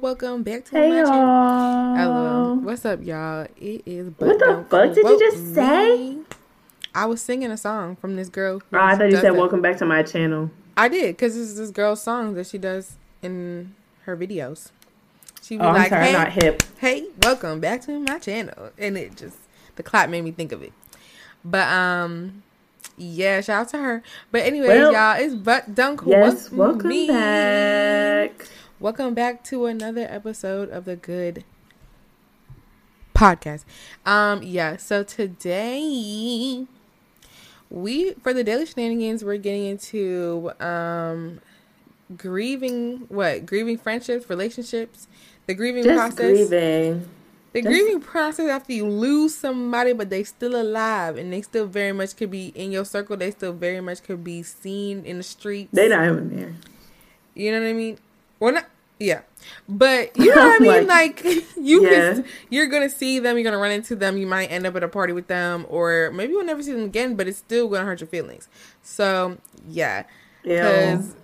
[0.00, 1.16] welcome back to Hey my channel.
[1.18, 1.96] y'all.
[1.96, 3.46] Hello, what's up, y'all?
[3.56, 4.10] It is.
[4.10, 5.96] But What the fuck did you just say?
[5.96, 6.18] Me.
[6.94, 8.62] I was singing a song from this girl.
[8.72, 10.50] Oh, I thought you said welcome back to my channel.
[10.76, 13.74] I did because this is this girl's song that she does in
[14.04, 14.70] her videos.
[15.42, 16.62] She was Oh, like, sorry, "Hey, not hip.
[16.78, 19.38] hey, welcome back to my channel," and it just
[19.76, 20.72] the clap made me think of it.
[21.44, 22.42] But um,
[22.96, 24.02] yeah, shout out to her.
[24.30, 26.02] But anyways, Well, y'all, it's but dunk.
[26.06, 27.06] Yes, Welcome welcome me.
[27.08, 28.46] back.
[28.80, 31.44] Welcome back to another episode of the Good
[33.14, 33.64] Podcast.
[34.06, 36.66] Um, yeah, so today
[37.70, 41.38] we for the daily shenanigans we're getting into um
[42.16, 45.06] grieving what grieving friendships relationships
[45.46, 47.06] the grieving Just process grieving.
[47.52, 51.66] the just- grieving process after you lose somebody but they still alive and they still
[51.66, 55.18] very much could be in your circle they still very much could be seen in
[55.18, 56.54] the streets They not even there.
[57.34, 57.98] you know what I mean?
[58.40, 58.64] Well, not
[58.98, 59.20] yeah,
[59.68, 60.86] but you know what I mean.
[60.86, 62.14] Like, Like you yeah.
[62.14, 63.36] can, you're gonna see them.
[63.36, 64.16] You're gonna run into them.
[64.16, 66.84] You might end up at a party with them, or maybe you'll never see them
[66.84, 67.14] again.
[67.16, 68.48] But it's still gonna hurt your feelings.
[68.82, 69.38] So
[69.68, 70.04] yeah,
[70.44, 70.96] Yeah.
[70.96, 71.14] because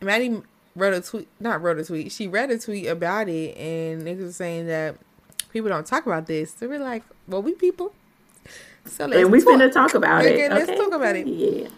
[0.00, 0.42] Maddie
[0.76, 1.28] wrote a tweet.
[1.40, 2.12] Not wrote a tweet.
[2.12, 4.96] She read a tweet about it, and it was saying that
[5.50, 6.54] people don't talk about this.
[6.58, 7.94] So we're like, well, we people.
[8.84, 9.48] So let's And we talk.
[9.60, 10.50] finna talk about Okay, it.
[10.50, 11.26] let's talk about it.
[11.26, 11.68] Yeah.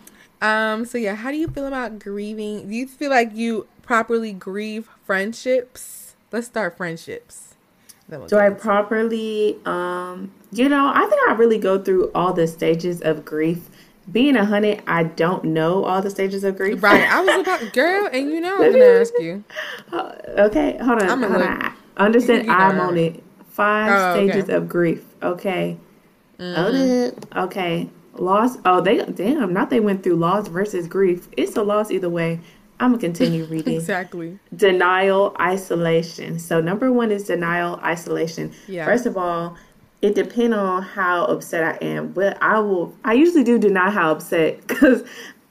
[0.41, 2.69] Um, so yeah, how do you feel about grieving?
[2.69, 6.15] Do you feel like you properly grieve friendships?
[6.33, 7.55] Let's start friendships.
[8.09, 12.33] We'll Do I into- properly um you know, I think I really go through all
[12.33, 13.69] the stages of grief.
[14.13, 16.83] Being a hundred, I don't know all the stages of grief.
[16.83, 19.43] Right, I was about girl, and you know I'm gonna ask you.
[19.91, 21.09] Uh, okay, hold on.
[21.09, 21.49] I'ma hold look.
[21.65, 21.73] on.
[21.97, 23.23] Understand You I'm on it.
[23.49, 24.31] Five Oh, okay.
[24.33, 25.03] stages of grief.
[25.23, 25.79] Okay.
[26.39, 27.39] Mm-hmm.
[27.39, 27.89] Okay.
[28.15, 28.59] Loss.
[28.65, 29.53] Oh, they damn.
[29.53, 31.29] Not they went through loss versus grief.
[31.37, 32.41] It's a loss either way.
[32.81, 33.75] I'm gonna continue reading.
[33.75, 34.39] Exactly.
[34.55, 36.39] Denial, isolation.
[36.39, 38.53] So number one is denial, isolation.
[38.69, 38.85] Yeah.
[38.85, 39.57] First of all,
[40.03, 42.95] it depends on how upset I am, but I will.
[43.05, 45.03] I usually do deny how upset because,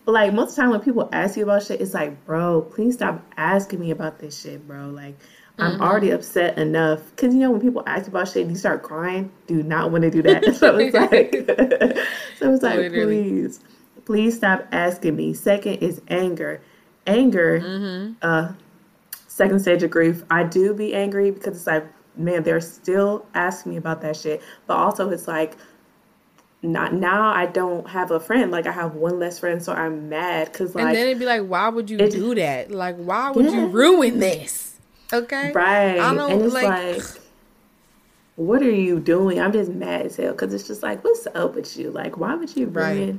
[0.05, 2.95] like most of the time when people ask you about shit, it's like, bro, please
[2.95, 4.87] stop asking me about this shit, bro.
[4.89, 5.17] Like.
[5.59, 5.81] I'm Mm-hmm.
[5.83, 9.31] already upset enough because you know when people ask about shit and you start crying,
[9.45, 10.43] do not want to do that.
[10.55, 11.31] so it's like,
[12.39, 13.21] so it's like, Literally.
[13.31, 13.59] please,
[14.03, 15.35] please stop asking me.
[15.35, 16.59] Second is anger.
[17.05, 18.13] Anger, Mm-hmm.
[18.21, 18.53] uh,
[19.27, 23.71] second stage of grief, I do be angry because it's like, man, they're still asking
[23.73, 24.41] me about that shit.
[24.67, 25.55] But also, it's like,
[26.61, 27.27] not now.
[27.29, 28.49] I don't have a friend.
[28.51, 30.85] Like I have one less friend, so I'm mad because like.
[30.85, 32.71] and then it'd be like, why would you it- do that?
[32.71, 34.79] Like, why would you ruin this?
[35.11, 35.99] Okay, right?
[35.99, 36.95] I don't and it's like.
[36.97, 37.03] like,
[38.35, 39.39] what are you doing?
[39.41, 41.91] I'm just mad as hell because it's just like, what's up with you?
[41.91, 43.15] Like, why would you Right.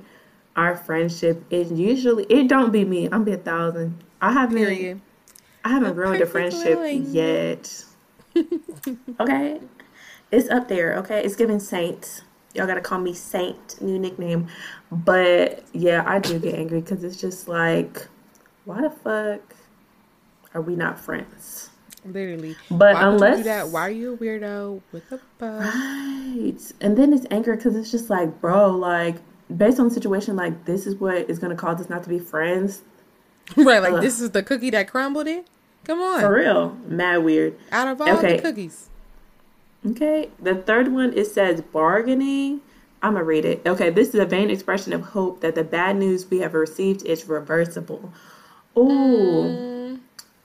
[0.57, 1.45] Our friendship?
[1.51, 3.09] is usually it don't be me.
[3.11, 4.03] I'm be a thousand.
[4.21, 4.57] I haven't.
[4.57, 5.01] period.
[5.65, 7.07] I haven't ruined a friendship line.
[7.13, 7.85] yet.
[9.21, 9.61] okay.
[10.31, 11.23] It's up there, okay?
[11.25, 12.23] It's giving Saint.
[12.55, 14.49] Y'all gotta call me Saint, new nickname.
[14.91, 18.07] But yeah, I do get angry because it's just like,
[18.65, 19.55] why the fuck
[20.55, 21.71] are we not friends?
[22.05, 22.57] Literally.
[22.71, 23.69] But why would you do unless- that?
[23.69, 24.83] Why are you a weirdo?
[24.93, 25.61] with a fuck?
[25.61, 26.73] Right.
[26.81, 29.17] And then it's anger because it's just like, bro, like,
[29.57, 32.19] based on the situation, like, this is what is gonna cause us not to be
[32.19, 32.83] friends.
[33.57, 34.01] right, like Ugh.
[34.03, 35.47] this is the cookie that crumbled it.
[35.85, 36.77] Come on, For real.
[36.87, 37.57] Mad weird.
[37.71, 38.37] out of all Okay.
[38.37, 38.89] the cookies.
[39.87, 40.31] Okay.
[40.41, 42.63] The third one it says bargaining.
[43.03, 43.61] I'm gonna read it.
[43.67, 47.05] Okay, this is a vain expression of hope that the bad news we have received
[47.05, 48.11] is reversible.
[48.79, 50.01] Ooh, Mm,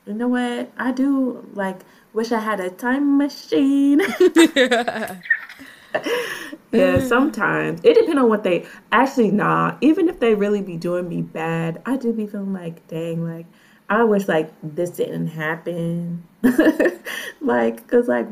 [0.06, 0.70] you know what?
[0.78, 1.78] I do like
[2.12, 4.02] wish I had a time machine.
[6.72, 9.76] yeah, sometimes it depends on what they actually nah.
[9.82, 13.46] Even if they really be doing me bad, I do be feeling like, dang, like
[13.90, 16.24] I wish like this didn't happen.
[17.42, 18.28] like, cause like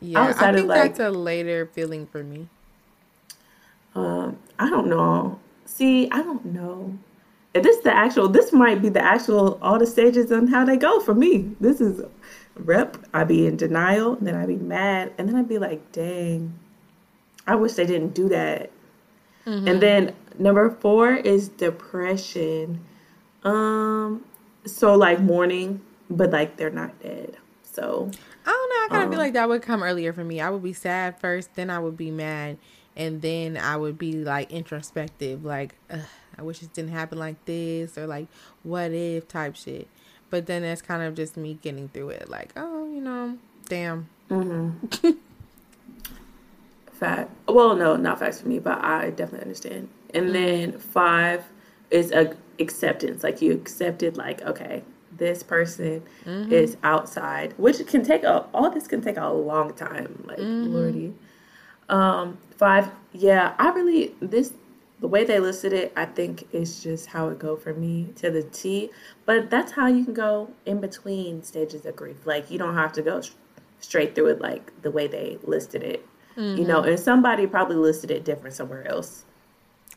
[0.00, 2.48] yeah, I Outside of, think like- that's a later feeling for me.
[3.94, 5.38] Um, I don't know.
[5.64, 6.98] See, I don't know.
[7.54, 10.76] If this the actual, this might be the actual all the stages and how they
[10.76, 11.54] go for me.
[11.60, 12.02] This is
[12.56, 12.96] rep.
[13.12, 16.58] I be in denial, then I be mad, and then I'd be like, dang,
[17.46, 18.70] I wish they didn't do that.
[19.44, 22.80] And then number four is depression.
[23.42, 24.24] Um,
[24.64, 27.36] so like mourning, but like they're not dead.
[27.64, 28.10] So
[28.46, 28.84] I don't know.
[28.84, 30.40] I kind of Um, feel like that would come earlier for me.
[30.40, 32.58] I would be sad first, then I would be mad,
[32.96, 36.00] and then I would be like introspective, like Ugh,
[36.38, 38.28] I wish it didn't happen like this, or like
[38.62, 39.88] what if type shit.
[40.30, 44.08] But then that's kind of just me getting through it, like oh, you know, damn.
[47.02, 47.32] Fact.
[47.48, 49.88] Well, no, not facts for me, but I definitely understand.
[50.14, 51.44] And then five
[51.90, 53.24] is a acceptance.
[53.24, 56.52] Like you accepted, like okay, this person mm-hmm.
[56.52, 60.22] is outside, which can take a all this can take a long time.
[60.28, 60.72] Like mm-hmm.
[60.72, 61.14] lordy.
[61.88, 62.88] Um, five.
[63.10, 64.52] Yeah, I really this
[65.00, 65.92] the way they listed it.
[65.96, 68.92] I think is just how it go for me to the T.
[69.26, 72.24] But that's how you can go in between stages of grief.
[72.26, 73.22] Like you don't have to go
[73.80, 76.06] straight through it like the way they listed it.
[76.36, 76.60] Mm-hmm.
[76.60, 76.90] You know, mm-hmm.
[76.90, 79.24] and somebody probably listed it different somewhere else.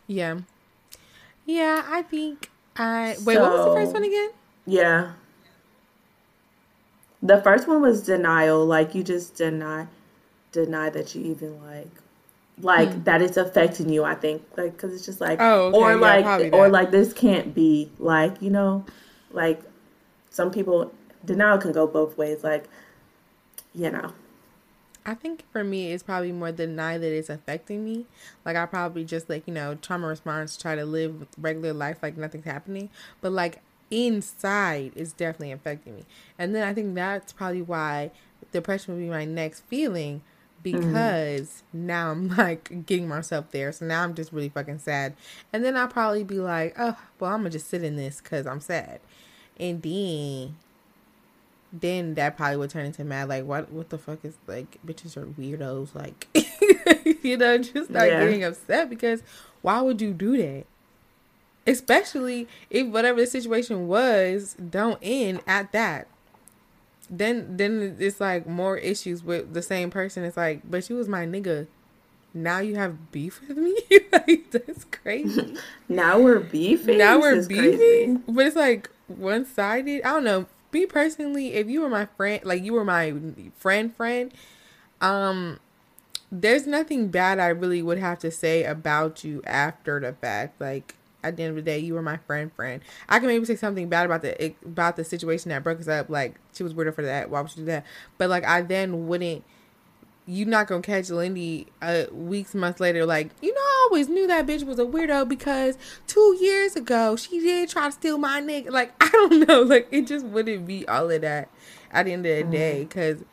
[0.07, 0.39] Yeah.
[1.45, 4.29] Yeah, I think I wait, so, what was the first one again?
[4.65, 5.11] Yeah.
[7.21, 9.87] The first one was denial, like you just deny
[10.51, 11.89] deny that you even like
[12.61, 13.03] like hmm.
[13.03, 14.43] that it's affecting you, I think.
[14.57, 17.91] Like cuz it's just like oh, okay, or yeah, like or like this can't be
[17.99, 18.85] like, you know,
[19.31, 19.61] like
[20.29, 20.91] some people
[21.23, 22.65] denial can go both ways like
[23.73, 24.11] you know.
[25.05, 28.05] I think for me, it's probably more deny that it's affecting me.
[28.43, 32.17] Like I probably just like you know trauma response, try to live regular life like
[32.17, 32.89] nothing's happening,
[33.21, 33.61] but like
[33.91, 36.05] inside is definitely affecting me.
[36.37, 38.11] And then I think that's probably why
[38.51, 40.21] depression would be my next feeling
[40.63, 41.79] because mm.
[41.79, 43.71] now I'm like getting myself there.
[43.71, 45.13] So now I'm just really fucking sad.
[45.53, 48.47] And then I'll probably be like, oh, well, I'm gonna just sit in this because
[48.47, 48.99] I'm sad.
[49.57, 50.55] And then
[51.73, 53.29] then that probably would turn into mad.
[53.29, 53.71] Like, what?
[53.71, 54.79] What the fuck is like?
[54.85, 55.93] Bitches are weirdos.
[55.93, 56.27] Like,
[57.23, 58.19] you know, just start yeah.
[58.19, 59.23] getting upset because
[59.61, 60.65] why would you do that?
[61.67, 66.07] Especially if whatever the situation was don't end at that.
[67.09, 70.23] Then, then it's like more issues with the same person.
[70.23, 71.67] It's like, but you was my nigga.
[72.33, 73.75] Now you have beef with me.
[74.11, 75.55] like, that's crazy.
[75.89, 76.97] now we're beefing.
[76.97, 77.77] Now we're beefing.
[77.77, 78.19] Crazy.
[78.27, 80.03] But it's like one sided.
[80.03, 83.13] I don't know me personally, if you were my friend, like you were my
[83.57, 84.31] friend, friend,
[85.01, 85.59] um,
[86.31, 90.59] there's nothing bad I really would have to say about you after the fact.
[90.59, 92.81] Like at the end of the day, you were my friend, friend.
[93.07, 96.09] I can maybe say something bad about the about the situation that broke us up.
[96.09, 97.29] Like she was weirder for that.
[97.29, 97.85] Why would she do that?
[98.17, 99.43] But like I then wouldn't
[100.27, 104.27] you're not gonna catch Lindy uh, weeks, months later, like, you know, I always knew
[104.27, 105.77] that bitch was a weirdo because
[106.07, 108.71] two years ago she did try to steal my nigga.
[108.71, 111.49] Like, I don't know, like, it just wouldn't be all of that
[111.91, 112.51] at the end of the mm.
[112.51, 113.23] day because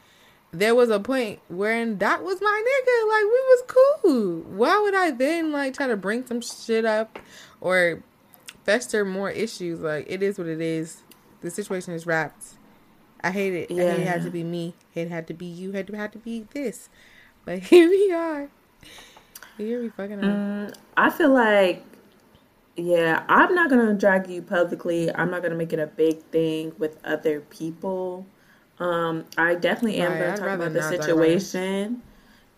[0.50, 3.08] there was a point where that was my nigga.
[3.08, 4.56] Like, we was cool.
[4.56, 7.18] Why would I then, like, try to bring some shit up
[7.62, 8.02] or
[8.64, 9.80] fester more issues?
[9.80, 11.02] Like, it is what it is.
[11.40, 12.54] The situation is wrapped
[13.24, 13.70] I hate it.
[13.70, 13.84] Yeah.
[13.84, 14.74] I hate it had to be me.
[14.94, 15.72] It had to be you.
[15.74, 16.88] It had to be this.
[17.44, 18.48] But here we are.
[19.58, 20.68] Here we fucking are.
[20.68, 21.84] Mm, I feel like,
[22.76, 25.14] yeah, I'm not gonna drag you publicly.
[25.14, 28.26] I'm not gonna make it a big thing with other people.
[28.78, 32.02] Um, I definitely am right, gonna I'd talk about the situation,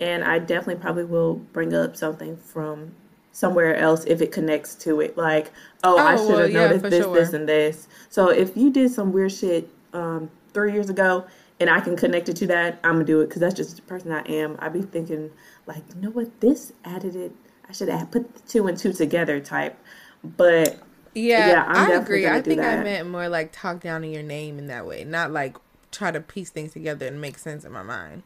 [0.00, 2.94] and I definitely probably will bring up something from
[3.32, 5.18] somewhere else if it connects to it.
[5.18, 5.50] Like,
[5.82, 7.14] oh, oh I should have well, noticed yeah, this, sure.
[7.14, 7.88] this, and this.
[8.08, 11.26] So if you did some weird shit um, three years ago
[11.60, 13.82] and I can connect it to that, I'm gonna do it because that's just the
[13.82, 14.56] person I am.
[14.58, 15.30] I'd be thinking
[15.66, 17.32] like, you know what, this added it.
[17.68, 19.78] I should have put the two and two together type.
[20.22, 20.78] But
[21.14, 22.26] yeah, yeah i agree.
[22.26, 22.80] I think that.
[22.80, 25.56] I meant more like talk down in your name in that way, not like
[25.92, 28.22] try to piece things together and make sense in my mind.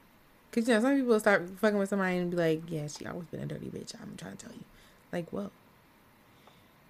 [0.50, 3.26] Cause you know some people start fucking with somebody and be like, yeah, she always
[3.26, 3.94] been a dirty bitch.
[4.00, 4.64] I'm trying to tell you,
[5.12, 5.50] like, whoa,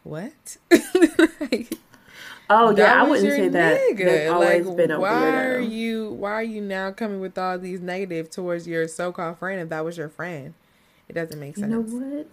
[0.05, 0.56] what?
[0.70, 1.75] like,
[2.50, 3.81] Oh yeah, I wouldn't say that.
[3.81, 4.33] Nigga.
[4.33, 5.56] always like, been a why weirdo.
[5.56, 6.11] are you?
[6.12, 9.61] Why are you now coming with all these negative towards your so-called friend?
[9.61, 10.55] If that was your friend,
[11.09, 11.71] it doesn't make sense.
[11.71, 12.26] You know what?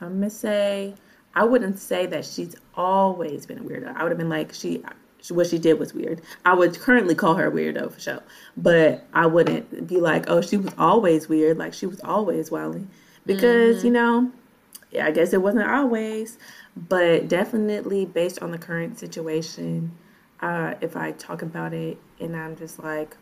[0.00, 0.94] I'm gonna say
[1.34, 3.94] I wouldn't say that she's always been a weirdo.
[3.96, 4.82] I would have been like she,
[5.30, 6.20] what she did was weird.
[6.44, 8.22] I would currently call her a weirdo for sure,
[8.56, 11.58] but I wouldn't be like, oh, she was always weird.
[11.58, 12.90] Like she was always wilding,
[13.24, 13.86] because mm-hmm.
[13.86, 14.32] you know,
[15.00, 16.38] I guess it wasn't always.
[16.76, 19.92] But definitely based on the current situation,
[20.40, 23.16] uh, if I talk about it and I'm just like,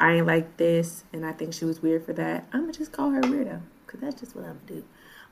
[0.00, 2.92] I ain't like this, and I think she was weird for that, I'm gonna just
[2.92, 4.84] call her weirdo because that's just what I'm gonna do.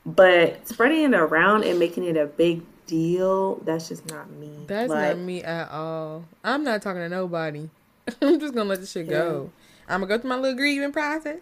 [0.05, 4.51] But spreading it around and making it a big deal, that's just not me.
[4.67, 6.25] That's like, not me at all.
[6.43, 7.69] I'm not talking to nobody.
[8.21, 9.11] I'm just gonna let this shit yeah.
[9.13, 9.51] go.
[9.87, 11.39] I'm gonna go through my little grieving process.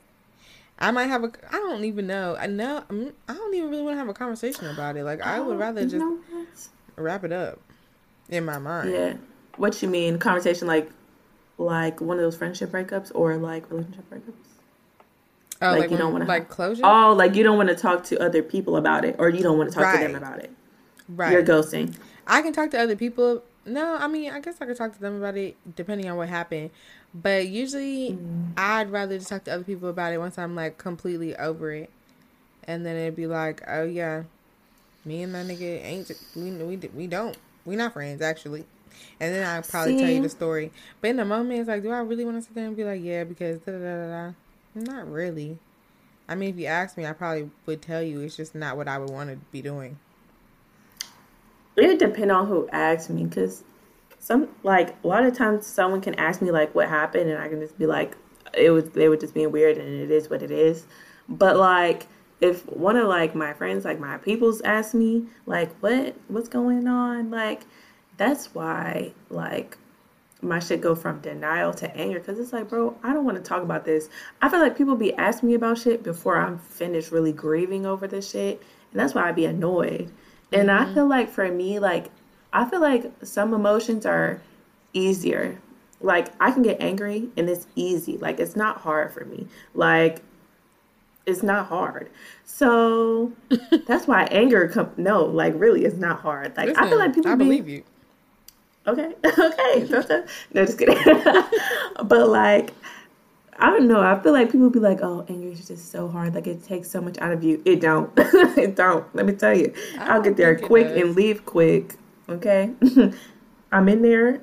[0.78, 1.32] I might have a.
[1.50, 2.36] I don't even know.
[2.38, 2.84] I know.
[3.28, 5.04] I don't even really want to have a conversation about it.
[5.04, 7.60] Like I would oh, rather just wrap it up
[8.30, 8.92] in my mind.
[8.92, 9.14] Yeah.
[9.58, 10.20] What you mean?
[10.20, 10.90] Conversation like,
[11.58, 14.34] like one of those friendship breakups or like relationship breakups.
[15.62, 16.82] Oh, like, like you don't want to like closure.
[16.84, 19.58] Oh, like you don't want to talk to other people about it, or you don't
[19.58, 20.02] want to talk right.
[20.02, 20.52] to them about it.
[21.08, 21.32] Right.
[21.32, 21.96] You're ghosting.
[22.28, 23.44] I can talk to other people.
[23.66, 26.30] No, I mean, I guess I could talk to them about it depending on what
[26.30, 26.70] happened.
[27.14, 28.52] But usually, mm.
[28.58, 31.90] I'd rather just talk to other people about it once I'm like completely over it,
[32.66, 34.24] and then it'd be like, oh yeah,
[35.04, 38.66] me and my nigga ain't we we we don't we not friends actually.
[39.20, 40.04] And then I'll probably See?
[40.04, 40.72] tell you the story.
[41.02, 42.84] But in the moment, it's like, do I really want to sit there and be
[42.84, 44.34] like, yeah, because da da da da?
[44.76, 45.58] Not really.
[46.28, 48.22] I mean, if you ask me, I probably would tell you.
[48.22, 50.00] It's just not what I would want to be doing.
[51.78, 53.64] It would depend on who asks me, because
[54.20, 57.48] some like a lot of times someone can ask me like what happened, and I
[57.48, 58.16] can just be like,
[58.54, 60.86] it was they were just being weird, and it is what it is.
[61.28, 62.08] But like
[62.42, 66.88] if one of like my friends, like my peoples, ask me like what what's going
[66.88, 67.64] on, like
[68.18, 69.78] that's why like
[70.42, 73.44] my shit go from denial to anger because it's like, bro, I don't want to
[73.44, 74.10] talk about this.
[74.42, 78.08] I feel like people be asking me about shit before I'm finished really grieving over
[78.08, 80.12] this shit, and that's why I be annoyed.
[80.52, 80.92] And mm-hmm.
[80.92, 82.10] I feel like for me, like
[82.54, 84.42] I feel like some emotions are
[84.94, 85.60] easier.
[86.02, 88.18] Like I can get angry and it's easy.
[88.18, 89.48] Like it's not hard for me.
[89.74, 90.22] Like
[91.26, 92.10] it's not hard.
[92.46, 93.34] So
[93.88, 96.56] that's why anger come no, like really it's not hard.
[96.56, 97.84] Like Listen, I feel like people I believe be, you.
[98.88, 99.14] Okay.
[99.26, 99.88] okay.
[100.54, 100.98] no, just kidding.
[102.04, 102.72] but like
[103.58, 104.02] I don't know.
[104.02, 106.36] I feel like people be like, "Oh, anger is just so hard.
[106.36, 108.12] Like it takes so much out of you." It don't.
[108.18, 109.06] it don't.
[109.16, 109.74] Let me tell you.
[110.00, 111.96] I'll get there quick and leave quick.
[112.28, 112.72] Okay.
[113.72, 114.42] I'm in there,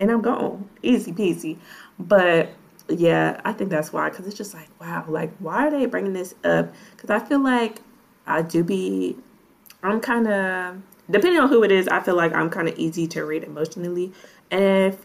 [0.00, 0.68] and I'm gone.
[0.82, 1.58] Easy peasy.
[1.98, 2.50] But
[2.88, 4.08] yeah, I think that's why.
[4.08, 6.72] Because it's just like, wow, like why are they bringing this up?
[6.92, 7.82] Because I feel like
[8.26, 9.16] I do be.
[9.82, 10.76] I'm kind of
[11.10, 11.86] depending on who it is.
[11.88, 14.12] I feel like I'm kind of easy to read emotionally,
[14.50, 15.04] and if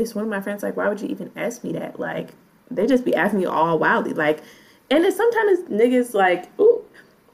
[0.00, 1.98] it's one of my friends like, why would you even ask me that?
[2.00, 2.30] Like,
[2.70, 4.12] they just be asking you all wildly.
[4.12, 4.42] Like,
[4.90, 6.84] and it's sometimes niggas like, ooh,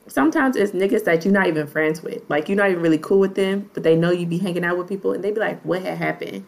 [0.06, 2.22] sometimes it's niggas that you're not even friends with.
[2.28, 4.78] Like, you're not even really cool with them, but they know you be hanging out
[4.78, 6.44] with people, and they be like, what had happened?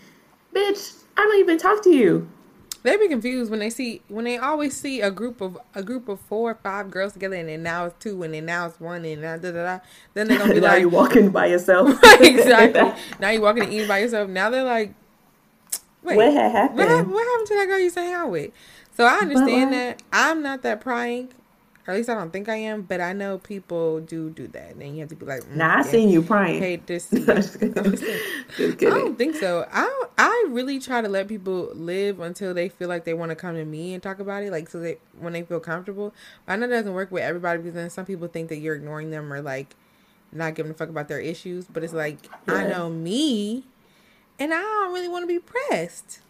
[0.54, 2.28] Bitch, I don't even talk to you.
[2.82, 6.08] They be confused when they see when they always see a group of a group
[6.08, 8.78] of four or five girls together, and then now it's two, and then now it's
[8.78, 9.80] one, and da da da.
[10.14, 11.90] Then they're gonna be like now like, you walking by yourself.
[12.20, 12.92] exactly.
[13.18, 14.30] now you're walking and eating by yourself.
[14.30, 14.94] Now they're like,
[16.02, 16.78] Wait, what had happened?
[16.78, 18.52] What, what, happened to that girl you hang out with?
[18.96, 20.02] So I understand that.
[20.12, 21.28] I'm not that prying.
[21.86, 24.74] Or at least I don't think I am, but I know people do do that,
[24.74, 27.22] and you have to be like, mm, "Nah, I yeah, seen you prying." To see.
[27.22, 29.66] I don't think so.
[29.72, 33.36] I I really try to let people live until they feel like they want to
[33.36, 36.12] come to me and talk about it, like so they when they feel comfortable.
[36.44, 38.74] But I know that doesn't work with everybody because then some people think that you're
[38.74, 39.74] ignoring them or like
[40.30, 41.64] not giving a fuck about their issues.
[41.64, 42.54] But it's like yeah.
[42.54, 43.64] I know me
[44.38, 46.20] and I don't really want to be pressed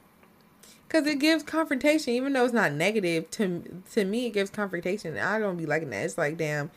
[0.86, 4.26] because it gives confrontation, even though it's not negative to to me.
[4.26, 5.18] It gives confrontation.
[5.18, 6.04] I don't be liking that.
[6.04, 6.70] It's like, damn,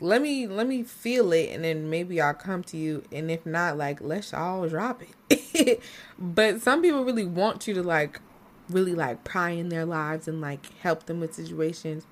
[0.00, 3.04] let me let me feel it, and then maybe I'll come to you.
[3.12, 5.82] And if not, like, let's all drop it.
[6.18, 8.20] but some people really want you to like
[8.68, 12.06] really like pry in their lives and like help them with situations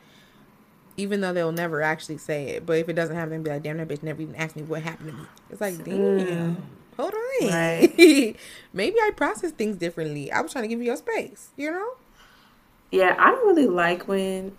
[0.96, 2.66] even though they'll never actually say it.
[2.66, 4.82] But if it doesn't happen, be like, damn, that bitch never even asked me what
[4.82, 5.22] happened to me.
[5.48, 5.96] It's like, damn.
[5.96, 6.56] Mm
[6.98, 7.48] hold on.
[7.48, 8.36] Right.
[8.72, 10.32] Maybe I process things differently.
[10.32, 11.92] I was trying to give you your space, you know?
[12.90, 14.56] Yeah, I don't really like when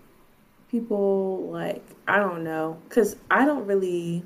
[0.69, 4.23] people like I don't know cuz I don't really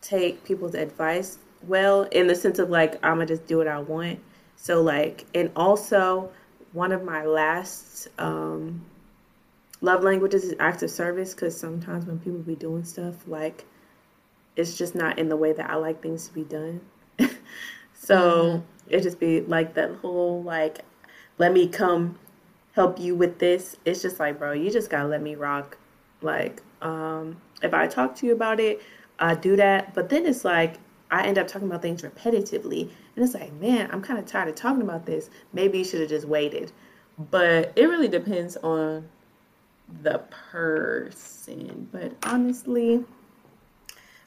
[0.00, 3.66] take people's advice well in the sense of like I'm going to just do what
[3.68, 4.20] I want.
[4.56, 6.30] So like and also
[6.72, 8.82] one of my last um
[9.80, 13.64] love languages is acts of service cuz sometimes when people be doing stuff like
[14.58, 16.80] it's just not in the way that I like things to be done.
[17.94, 18.64] so mm-hmm.
[18.90, 20.80] it just be like that whole like,
[21.38, 22.18] let me come
[22.72, 23.76] help you with this.
[23.84, 25.78] It's just like, bro, you just gotta let me rock.
[26.20, 28.82] Like, um, if I talk to you about it,
[29.20, 29.94] I do that.
[29.94, 30.74] But then it's like
[31.08, 34.48] I end up talking about things repetitively, and it's like, man, I'm kind of tired
[34.48, 35.30] of talking about this.
[35.52, 36.72] Maybe you should have just waited.
[37.30, 39.08] But it really depends on
[40.02, 40.18] the
[40.50, 41.88] person.
[41.92, 43.04] But honestly,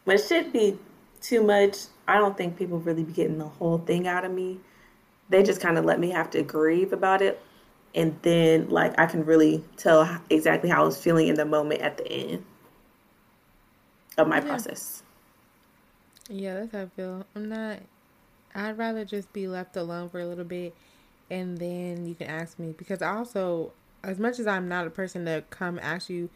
[0.06, 0.78] when shit be
[1.22, 1.78] too much,
[2.08, 4.60] I don't think people really be getting the whole thing out of me.
[5.30, 7.42] They just kind of let me have to grieve about it.
[7.94, 11.82] And then, like, I can really tell exactly how I was feeling in the moment
[11.82, 12.46] at the end
[14.18, 14.44] of my yeah.
[14.44, 15.04] process.
[16.30, 17.26] Yeah, that's how I feel.
[17.36, 17.80] I'm not,
[18.56, 20.74] I'd rather just be left alone for a little bit
[21.30, 22.74] and then you can ask me.
[22.78, 23.72] Because I also,
[24.04, 26.30] as much as I'm not a person to come ask you,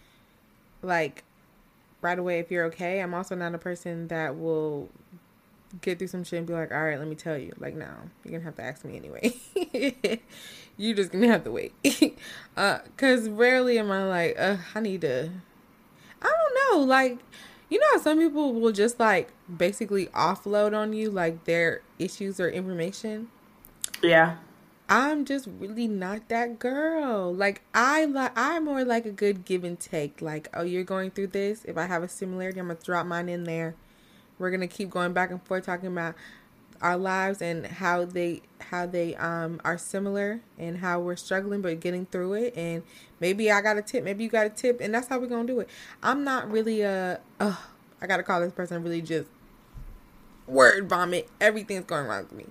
[0.81, 1.23] like,
[2.05, 3.01] right away if you're okay.
[3.01, 4.89] I'm also not a person that will
[5.81, 7.51] get through some shit and be like, all right, let me tell you.
[7.57, 7.89] Like, no,
[8.23, 9.33] you're gonna have to ask me anyway.
[10.77, 11.73] you're just gonna have to wait.
[12.57, 15.31] uh, cause rarely am I like, uh, I need to.
[16.21, 17.17] I don't know, like,
[17.67, 22.47] you know some people will just like basically offload on you like their issues or
[22.47, 23.29] information.
[24.03, 24.37] Yeah.
[24.87, 27.33] I'm just really not that girl.
[27.33, 30.21] Like I like I'm more like a good give and take.
[30.21, 31.65] Like, oh, you're going through this.
[31.65, 33.75] If I have a similarity, I'm gonna drop mine in there.
[34.37, 36.15] We're gonna keep going back and forth talking about
[36.81, 41.79] our lives and how they how they um are similar and how we're struggling but
[41.79, 42.83] getting through it and
[43.19, 45.47] maybe I got a tip, maybe you got a tip and that's how we're gonna
[45.47, 45.69] do it.
[46.03, 47.55] I'm not really a uh
[48.01, 49.29] I gotta call this person really just
[50.47, 51.29] word vomit.
[51.41, 52.45] Everything's going wrong with me.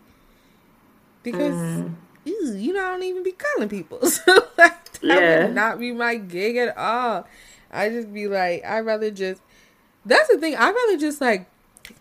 [1.23, 1.95] Because mm.
[2.25, 4.01] Ew, you know I don't even be calling people.
[4.11, 5.45] So like that yeah.
[5.45, 7.27] would not be my gig at all.
[7.71, 9.43] I just be like, I'd rather just
[10.07, 11.47] that's the thing, I'd rather just like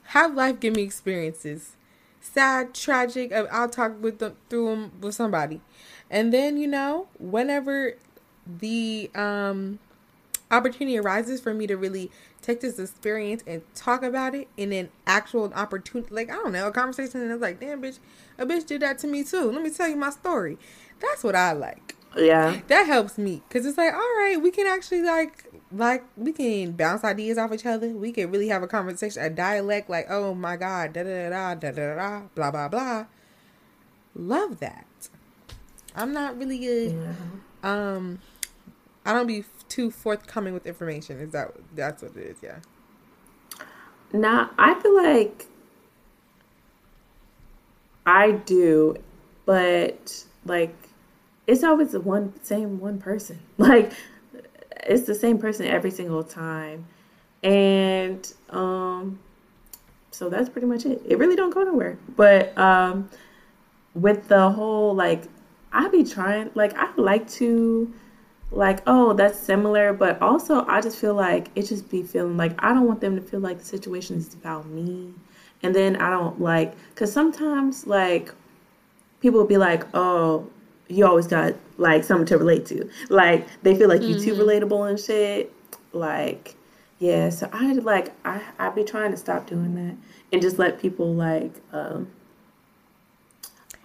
[0.03, 1.75] have life give me experiences
[2.23, 3.31] sad, tragic.
[3.31, 5.61] Uh, I'll talk with them through them with somebody,
[6.09, 7.93] and then you know whenever
[8.47, 9.79] the um
[10.49, 12.11] opportunity arises for me to really
[12.43, 16.67] take this experience and talk about it in an actual opportunity, like I don't know,
[16.67, 17.99] a conversation, and it's like, damn, bitch,
[18.37, 19.51] a bitch did that to me too.
[19.51, 20.57] Let me tell you my story.
[20.99, 21.95] That's what I like.
[22.15, 26.31] Yeah, that helps me because it's like, all right, we can actually like like we
[26.31, 27.89] can bounce ideas off each other.
[27.89, 31.55] We can really have a conversation, a dialect like, oh my god, da da da
[31.55, 33.05] da da da, blah blah blah.
[34.15, 34.85] Love that.
[35.95, 36.91] I'm not really good.
[36.93, 37.13] Yeah.
[37.63, 38.19] Um,
[39.05, 41.19] I don't be too forthcoming with information.
[41.19, 42.37] Is that that's what it is?
[42.43, 42.59] Yeah.
[44.13, 45.47] Now I feel like
[48.05, 48.97] I do,
[49.45, 50.75] but like
[51.47, 53.39] it's always the one same one person.
[53.57, 53.93] Like
[54.85, 56.85] it's the same person every single time.
[57.41, 59.19] And um
[60.11, 61.01] so that's pretty much it.
[61.03, 61.97] It really don't go nowhere.
[62.15, 63.09] But um
[63.95, 65.23] with the whole like
[65.71, 67.91] I be trying like I like to
[68.55, 72.53] like oh that's similar but also I just feel like it just be feeling like
[72.63, 75.13] I don't want them to feel like the situation is about me
[75.63, 78.33] and then I don't like cuz sometimes like
[79.21, 80.47] people will be like oh
[80.87, 82.89] you always got like something to relate to.
[83.09, 84.19] Like they feel like mm-hmm.
[84.19, 84.41] you too mm-hmm.
[84.41, 85.51] relatable and shit.
[85.91, 86.55] Like
[86.99, 89.95] yeah, so I like I I be trying to stop doing that
[90.31, 92.09] and just let people like um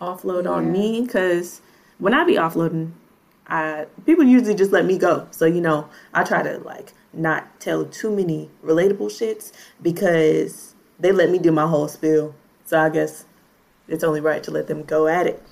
[0.00, 0.50] offload yeah.
[0.50, 1.60] on me because
[1.98, 2.92] when I be offloading,
[3.48, 5.26] I people usually just let me go.
[5.30, 11.12] So you know I try to like not tell too many relatable shits because they
[11.12, 12.34] let me do my whole spiel.
[12.64, 13.24] So I guess
[13.88, 15.42] it's only right to let them go at it.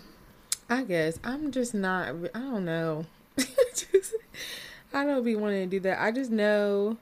[0.69, 2.09] I guess I'm just not.
[2.35, 3.07] I don't know.
[3.37, 4.15] just,
[4.93, 6.01] I don't be wanting to do that.
[6.01, 6.99] I just know.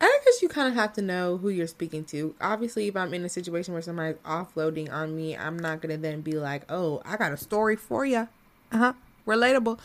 [0.00, 2.34] I guess you kind of have to know who you're speaking to.
[2.40, 6.20] Obviously, if I'm in a situation where somebody's offloading on me, I'm not gonna then
[6.20, 8.28] be like, "Oh, I got a story for you."
[8.72, 8.92] Uh huh.
[9.26, 9.78] Relatable,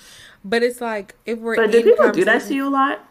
[0.44, 1.56] but it's like if we're.
[1.56, 3.06] But do people do that to you a lot?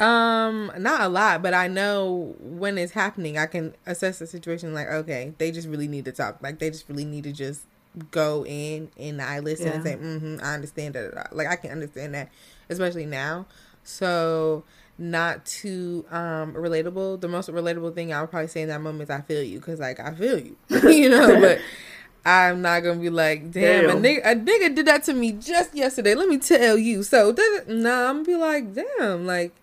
[0.00, 4.74] Um, not a lot, but I know when it's happening, I can assess the situation.
[4.74, 6.38] Like, okay, they just really need to talk.
[6.42, 7.62] Like, they just really need to just
[8.10, 9.72] go in and I listen yeah.
[9.74, 11.34] and say, mm-hmm, I understand that.
[11.34, 12.30] Like I can understand that,
[12.68, 13.46] especially now.
[13.82, 14.64] So
[14.98, 17.20] not too um relatable.
[17.20, 19.58] The most relatable thing I would probably say in that moment is I feel you
[19.58, 21.40] because like I feel you, you know.
[21.40, 21.58] but
[22.26, 25.32] I'm not gonna be like, damn, damn, A, nigga, a nigga did that to me
[25.32, 26.14] just yesterday.
[26.14, 27.02] Let me tell you.
[27.02, 29.54] So no, nah, I'm gonna be like, damn, like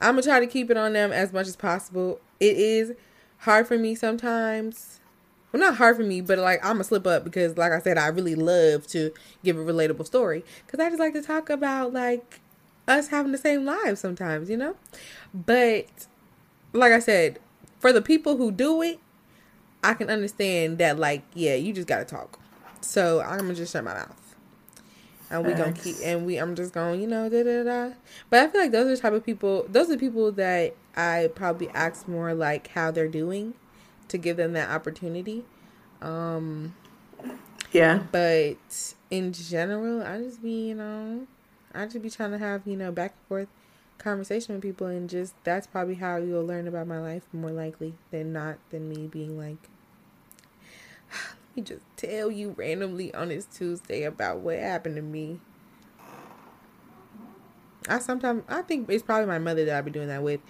[0.00, 2.20] I'm gonna try to keep it on them as much as possible.
[2.40, 2.92] It is
[3.38, 5.00] hard for me sometimes
[5.52, 7.98] well not hard for me but like i'm gonna slip up because like i said
[7.98, 9.12] i really love to
[9.44, 12.40] give a relatable story because i just like to talk about like
[12.88, 14.74] us having the same lives sometimes you know
[15.34, 15.86] but
[16.72, 17.38] like i said
[17.78, 18.98] for the people who do it
[19.82, 22.38] i can understand that like yeah you just gotta talk
[22.80, 24.36] so i'm gonna just shut my mouth
[25.30, 27.94] and we gonna keep and we i'm just going you know da da da
[28.30, 30.74] but i feel like those are the type of people those are the people that
[30.96, 33.54] i probably ask more like how they're doing
[34.12, 35.44] to give them that opportunity.
[36.00, 36.74] Um,
[37.72, 38.02] yeah.
[38.12, 41.26] But in general, I just be, you know,
[41.74, 43.48] I just be trying to have, you know, back and forth
[43.98, 47.94] conversation with people and just that's probably how you'll learn about my life more likely
[48.10, 49.68] than not than me being like
[51.56, 55.40] me just tell you randomly on this Tuesday about what happened to me.
[57.88, 60.40] I sometimes I think it's probably my mother that I be doing that with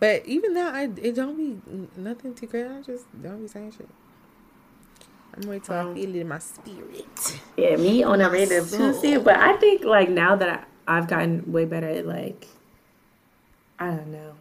[0.00, 1.60] but even that, I it don't be
[1.94, 2.68] nothing too crazy.
[2.68, 3.88] I just don't be saying shit.
[5.34, 7.40] I'm waiting till um, I feel it in my spirit.
[7.56, 9.18] Yeah, me on a random Tuesday.
[9.18, 12.48] But I think like now that I, I've gotten way better at like,
[13.78, 14.32] I don't know,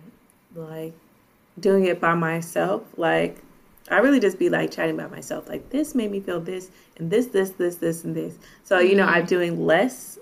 [0.55, 0.93] like
[1.59, 2.83] doing it by myself.
[2.95, 3.43] Like
[3.89, 5.49] I really just be like chatting about myself.
[5.49, 8.37] Like this made me feel this and this, this, this, this, and this.
[8.63, 9.27] So you know, I'm mm-hmm.
[9.27, 10.19] doing less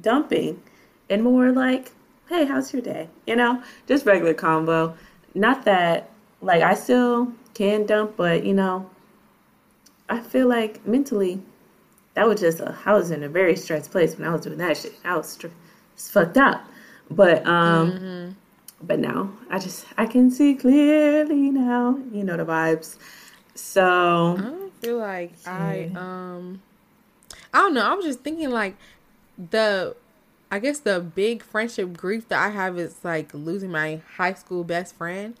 [0.00, 0.62] dumping
[1.08, 1.92] and more like
[2.28, 3.08] hey, how's your day?
[3.26, 4.96] You know, just regular combo.
[5.34, 8.90] Not that, like, I still can dump, but, you know,
[10.08, 11.40] I feel like mentally,
[12.14, 14.58] that was just, a, I was in a very stressed place when I was doing
[14.58, 14.94] that shit.
[15.04, 15.48] I was str-
[15.96, 16.64] fucked up.
[17.10, 18.32] But, um, mm-hmm.
[18.82, 22.96] But now I just, I can see clearly now, you know, the vibes.
[23.54, 26.60] So I feel like I um
[27.52, 27.90] I don't know.
[27.90, 28.76] I was just thinking like
[29.38, 29.96] the
[30.50, 34.62] I guess the big friendship grief that I have is like losing my high school
[34.62, 35.34] best friend.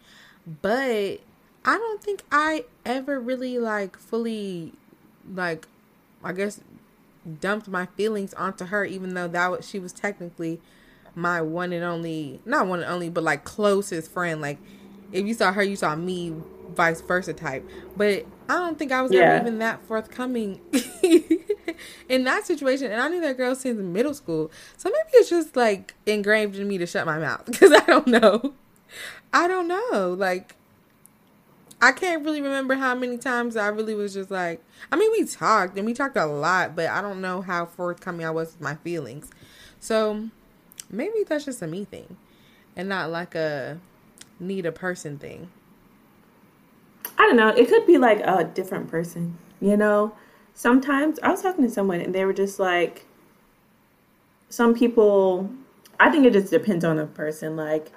[0.62, 1.20] But
[1.64, 4.72] I don't think I ever really like fully
[5.34, 5.68] like
[6.24, 6.60] I guess
[7.40, 10.60] dumped my feelings onto her even though that was she was technically
[11.16, 14.40] my one and only not one and only but like closest friend.
[14.40, 14.58] Like
[15.12, 17.68] if you saw her you saw me vice versa type.
[17.96, 19.22] But i don't think i was Yeah.
[19.22, 20.60] ever even that forthcoming
[22.08, 22.92] in that situation.
[22.92, 24.52] And i knew that girl since middle school.
[24.76, 28.06] So maybe it's just like engraved in me to shut my mouth because i don't
[28.06, 28.54] know.
[29.32, 30.14] I don't know.
[30.18, 30.54] Like
[31.80, 35.26] I can't really remember how many times I really was just like, I mean, we
[35.26, 38.60] talked and we talked a lot, but I don't know how forthcoming I was with
[38.62, 39.30] my feelings.
[39.78, 40.30] So
[40.90, 42.16] maybe that's just a me thing
[42.76, 43.78] and not like a
[44.38, 45.50] need a person thing.
[47.18, 47.48] I don't know.
[47.48, 50.12] It could be like a different person, you know?
[50.54, 53.06] Sometimes I was talking to someone and they were just like,
[54.48, 55.50] some people,
[55.98, 57.56] I think it just depends on the person.
[57.56, 57.90] Like,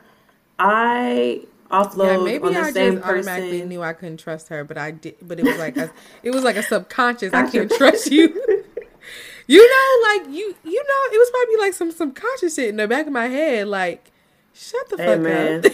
[0.57, 4.63] I Yeah, offload maybe on the I same just automatically knew I couldn't trust her,
[4.63, 5.15] but I did.
[5.21, 5.91] But it was like a,
[6.23, 7.33] it was like a subconscious.
[7.33, 8.41] I can't trust you.
[9.49, 12.87] you know, like you, you know, it was probably like some subconscious shit in the
[12.87, 13.67] back of my head.
[13.67, 14.11] Like,
[14.53, 15.65] shut the Hey, fuck man.
[15.65, 15.71] up.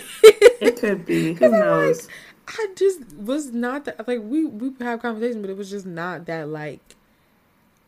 [0.62, 1.34] It could be.
[1.40, 2.08] Who knows?
[2.08, 2.16] like,
[2.60, 6.26] I just was not that like we we have conversation, but it was just not
[6.28, 6.80] that like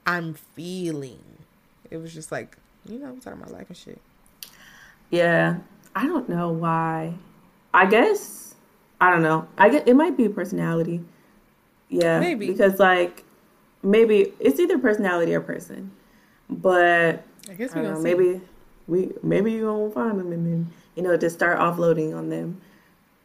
[0.05, 1.19] I'm feeling.
[1.89, 4.01] It was just like you know, I'm talking about life and shit.
[5.09, 5.57] Yeah,
[5.95, 7.13] I don't know why.
[7.73, 8.55] I guess
[8.99, 9.47] I don't know.
[9.57, 11.01] I get it might be personality.
[11.89, 12.47] Yeah, Maybe.
[12.47, 13.23] because like
[13.83, 15.91] maybe it's either personality or person.
[16.49, 18.41] But I guess I we don't know, maybe
[18.87, 22.61] we maybe you gonna find them and then you know just start offloading on them.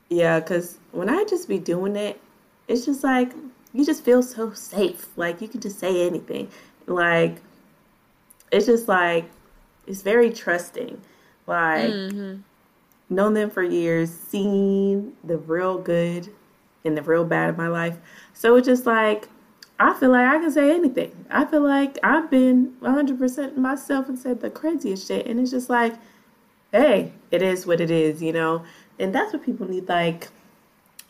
[0.08, 2.20] Yeah, because when I just be doing it,
[2.68, 3.32] it's just like
[3.72, 5.06] you just feel so safe.
[5.16, 6.48] Like you can just say anything.
[6.86, 7.40] Like
[8.50, 9.24] it's just like
[9.86, 11.00] it's very trusting.
[11.46, 12.40] Like Mm-hmm.
[13.14, 16.28] known them for years, seen the real good
[16.84, 17.96] and the real bad of my life.
[18.34, 19.28] So it's just like
[19.82, 21.26] I feel like I can say anything.
[21.28, 25.26] I feel like I've been 100% myself and said the craziest shit.
[25.26, 25.94] And it's just like,
[26.70, 28.62] hey, it is what it is, you know?
[29.00, 29.88] And that's what people need.
[29.88, 30.28] Like,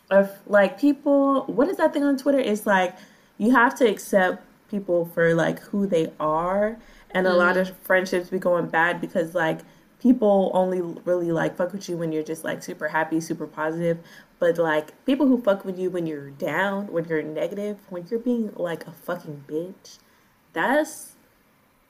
[0.09, 2.39] if, like people, what is that thing on Twitter?
[2.39, 2.95] It's like
[3.37, 6.79] you have to accept people for like who they are.
[7.11, 7.71] And a lot mm-hmm.
[7.71, 9.59] of friendships be going bad because like
[10.03, 13.97] people only really like fuck with you when you're just like super happy, super positive.
[14.37, 18.19] But like people who fuck with you when you're down, when you're negative, when you're
[18.19, 19.99] being like a fucking bitch,
[20.51, 21.13] that's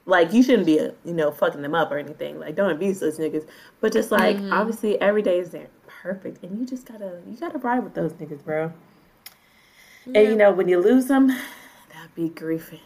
[0.06, 0.74] like you shouldn't be
[1.04, 2.40] you know fucking them up or anything.
[2.40, 3.48] Like don't abuse those niggas.
[3.82, 4.54] But just like mm-hmm.
[4.54, 8.14] obviously every day is there perfect, and you just gotta you gotta ride with those
[8.14, 8.72] niggas, bro.
[10.06, 12.82] And you know when you lose them, that'd be griefing.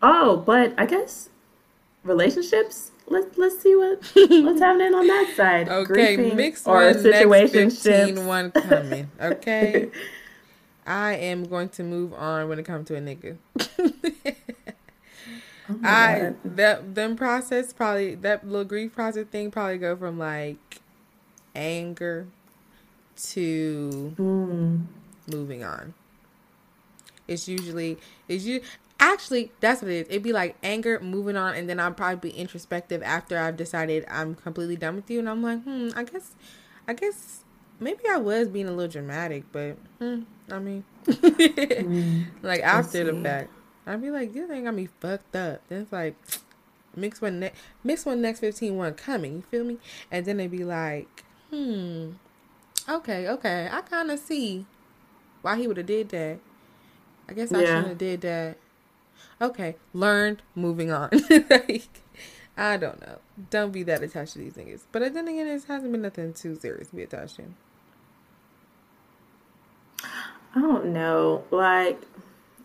[0.00, 1.28] Oh, but I guess
[2.04, 2.92] relationships.
[3.06, 5.68] Let's let's see what what's happening on that side.
[5.68, 7.82] Okay, mixed or one, situationships.
[7.84, 9.10] 15 one coming.
[9.20, 9.90] Okay.
[10.86, 13.36] I am going to move on when it comes to a nigga.
[15.66, 16.36] Oh I God.
[16.56, 20.58] that them process probably that little grief process thing probably go from like
[21.54, 22.26] anger
[23.28, 24.84] to Mm.
[25.32, 25.94] moving on.
[27.26, 27.96] It's usually
[28.28, 28.60] it's you
[29.12, 30.06] actually that's what it is.
[30.10, 34.04] It'd be like anger, moving on, and then I'll probably be introspective after I've decided
[34.10, 36.34] I'm completely done with you, and I'm like, hmm, I guess,
[36.88, 37.44] I guess
[37.80, 40.84] maybe I was being a little dramatic, but hmm, I mean,
[42.42, 43.50] like after the fact,
[43.86, 45.62] I'd be like, you got me fucked up.
[45.68, 46.16] Then it's like.
[46.96, 49.34] Mix one, next mix one next fifteen one coming.
[49.34, 49.78] You feel me?
[50.12, 52.10] And then they'd be like, hmm,
[52.88, 54.64] okay, okay, I kind of see
[55.42, 56.38] why he would have did that.
[57.28, 57.66] I guess I Yeah.
[57.66, 58.56] shouldn't have did that.
[59.40, 61.10] Okay, learned, moving on.
[61.50, 61.88] like,
[62.56, 63.18] I don't know.
[63.50, 64.82] Don't be that attached to these niggas.
[64.92, 67.44] But then again, it hasn't been nothing too serious to be attached to.
[70.54, 71.44] I don't know.
[71.50, 72.00] Like,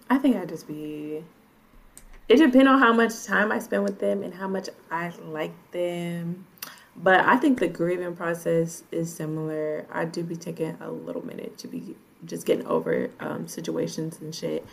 [0.10, 1.24] I think I'd just be.
[2.28, 5.54] It depends on how much time I spend with them and how much I like
[5.72, 6.46] them.
[6.96, 9.88] But I think the grieving process is similar.
[9.92, 14.36] I do be taking a little minute to be just getting over um, situations and
[14.36, 14.66] shit.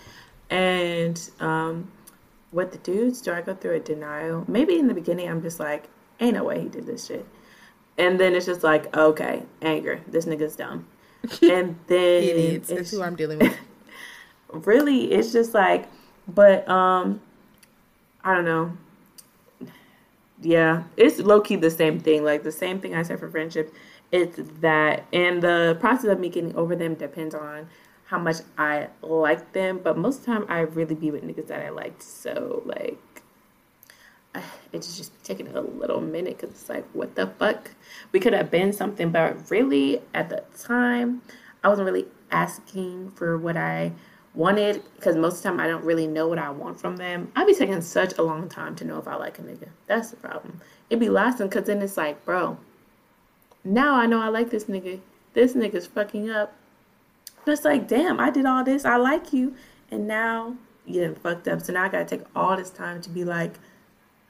[0.50, 1.90] And um,
[2.52, 4.44] with the dudes, do I go through a denial?
[4.48, 5.88] Maybe in the beginning, I'm just like,
[6.20, 7.26] ain't no way he did this shit.
[7.98, 10.00] And then it's just like, okay, anger.
[10.06, 10.86] This nigga's dumb.
[11.42, 12.68] And then Idiots.
[12.68, 13.56] That's it's who I'm dealing with.
[14.52, 15.88] really it's just like
[16.28, 17.20] but um
[18.24, 18.72] i don't know
[20.40, 23.74] yeah it's low-key the same thing like the same thing i said for friendship
[24.12, 27.68] it's that and the process of me getting over them depends on
[28.06, 31.48] how much I like them, but most of the time I really be with niggas
[31.48, 32.02] that I liked.
[32.02, 33.22] So like,
[34.72, 37.70] it's just taking a little minute because it's like, what the fuck?
[38.12, 41.22] We could have been something, but really at the time,
[41.64, 43.92] I wasn't really asking for what I
[44.34, 47.32] wanted because most of the time I don't really know what I want from them.
[47.34, 49.68] I'd be taking such a long time to know if I like a nigga.
[49.86, 50.60] That's the problem.
[50.90, 52.58] It'd be lasting because then it's like, bro,
[53.64, 55.00] now I know I like this nigga.
[55.32, 56.54] This nigga's fucking up.
[57.46, 58.84] But it's like, damn, I did all this.
[58.84, 59.54] I like you.
[59.90, 61.62] And now you done fucked up.
[61.62, 63.54] So now I gotta take all this time to be like,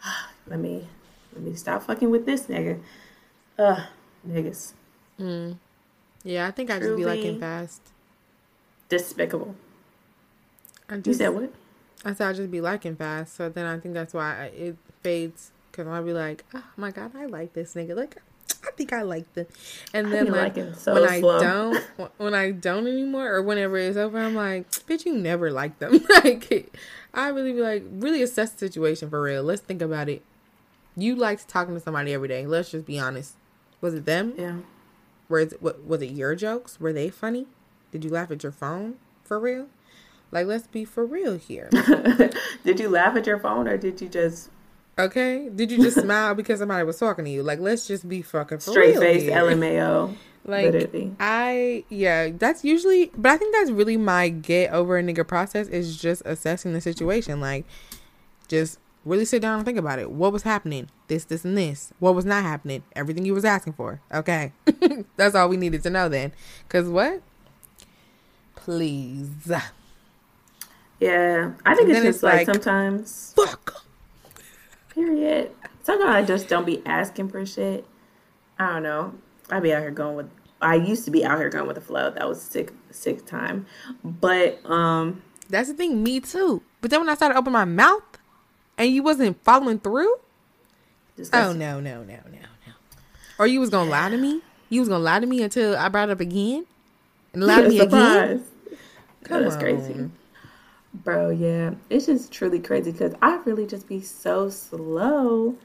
[0.47, 0.87] let me
[1.33, 2.81] let me stop fucking with this nigga.
[3.59, 3.81] Ugh,
[4.29, 4.75] niggas.
[5.19, 5.57] Mm.
[6.25, 7.81] Yeah, I think I just be liking fast.
[8.91, 9.57] Despicable.
[10.89, 11.53] I just, you said what?
[12.05, 13.35] I said I just be liking fast.
[13.35, 15.53] So then I think that's why I, it fades.
[15.73, 17.97] Cause I'll be like, oh my god, I like this nigga.
[17.97, 18.17] Like,
[18.67, 19.47] I think I like them.
[19.93, 21.83] And then like so when I don't,
[22.19, 26.05] when I don't anymore, or whenever it's over, I'm like, bitch, you never like them.
[26.25, 26.75] like,
[27.15, 29.43] I really be like, really assess the situation for real.
[29.43, 30.23] Let's think about it.
[30.97, 32.47] You liked talking to somebody every day.
[32.47, 33.35] Let's just be honest.
[33.81, 34.35] Was it them?
[34.37, 34.57] Yeah.
[35.29, 36.81] Was it, was it your jokes?
[36.81, 37.47] Were they funny?
[37.93, 39.69] Did you laugh at your phone for real?
[40.31, 41.69] Like, let's be for real here.
[42.65, 44.51] did you laugh at your phone or did you just
[44.99, 45.51] Okay.
[45.55, 47.43] Did you just smile because somebody was talking to you?
[47.43, 50.15] Like, let's just be fucking straight face LMAO.
[50.47, 51.13] Like literally.
[51.19, 55.67] I yeah, that's usually but I think that's really my get over a nigga process
[55.67, 57.41] is just assessing the situation.
[57.41, 57.65] Like
[58.47, 60.13] just really sit down and think about it.
[60.13, 60.89] What was happening?
[61.09, 61.93] This, this, and this.
[61.99, 62.85] What was not happening?
[62.95, 64.01] Everything you was asking for.
[64.15, 64.53] Okay.
[65.17, 66.33] that's all we needed to know then.
[66.69, 67.23] Cause what?
[68.55, 69.51] Please.
[71.01, 71.53] Yeah.
[71.65, 73.86] I think it's just it's like, like sometimes fuck
[74.97, 75.51] Period.
[75.83, 77.87] Sometimes I just don't be asking for shit.
[78.59, 79.15] I don't know.
[79.51, 80.31] I be out here going with.
[80.61, 82.11] I used to be out here going with the flow.
[82.11, 83.67] That was sick, sick time.
[84.03, 86.03] But um, that's the thing.
[86.03, 86.63] Me too.
[86.81, 88.03] But then when I started opening my mouth,
[88.79, 90.17] and you wasn't following through.
[91.33, 92.73] Oh no no no no no.
[93.39, 94.41] Or you was gonna lie to me.
[94.71, 96.67] You was gonna lie to me until I brought it up again,
[97.35, 98.45] and lie to me again.
[99.25, 99.61] Come that's on.
[99.61, 100.11] crazy.
[101.05, 101.75] Bro, yeah.
[101.91, 105.57] It's just truly crazy because I really just be so slow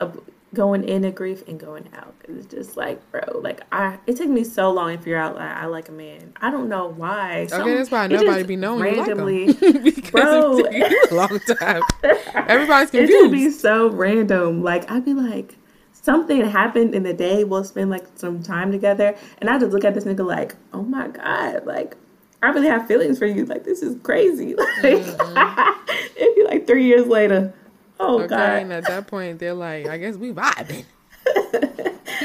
[0.00, 0.20] of
[0.54, 2.14] going into grief and going out.
[2.28, 5.50] It's just like, bro, like I it took me so long to figure out like
[5.50, 6.32] I like a man.
[6.40, 7.46] I don't know why.
[7.46, 9.46] Some, okay, that's why nobody be knowing randomly.
[9.62, 11.82] Like bro, it a long time.
[12.34, 13.12] Everybody's confused.
[13.12, 14.62] It would be so random.
[14.62, 15.56] Like I'd be like
[15.92, 17.44] something happened in the day.
[17.44, 20.82] We'll spend like some time together, and I just look at this nigga like, oh
[20.82, 21.96] my god, like
[22.42, 23.44] I really have feelings for you.
[23.44, 24.54] Like this is crazy.
[24.82, 26.16] Like mm-hmm.
[26.16, 27.54] it'd be like three years later.
[28.00, 28.62] Oh okay, God.
[28.62, 30.84] And at that point, they're like, I guess we vibing.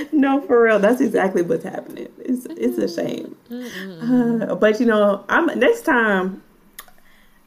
[0.11, 0.79] no, for real.
[0.79, 2.07] That's exactly what's happening.
[2.19, 3.35] It's it's a shame.
[3.51, 6.41] Uh, but you know, I'm next time.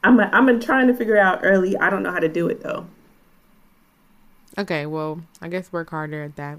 [0.03, 1.77] I'm a, I'm trying to figure out early.
[1.77, 2.87] I don't know how to do it though.
[4.57, 6.57] Okay, well, I guess work harder at that.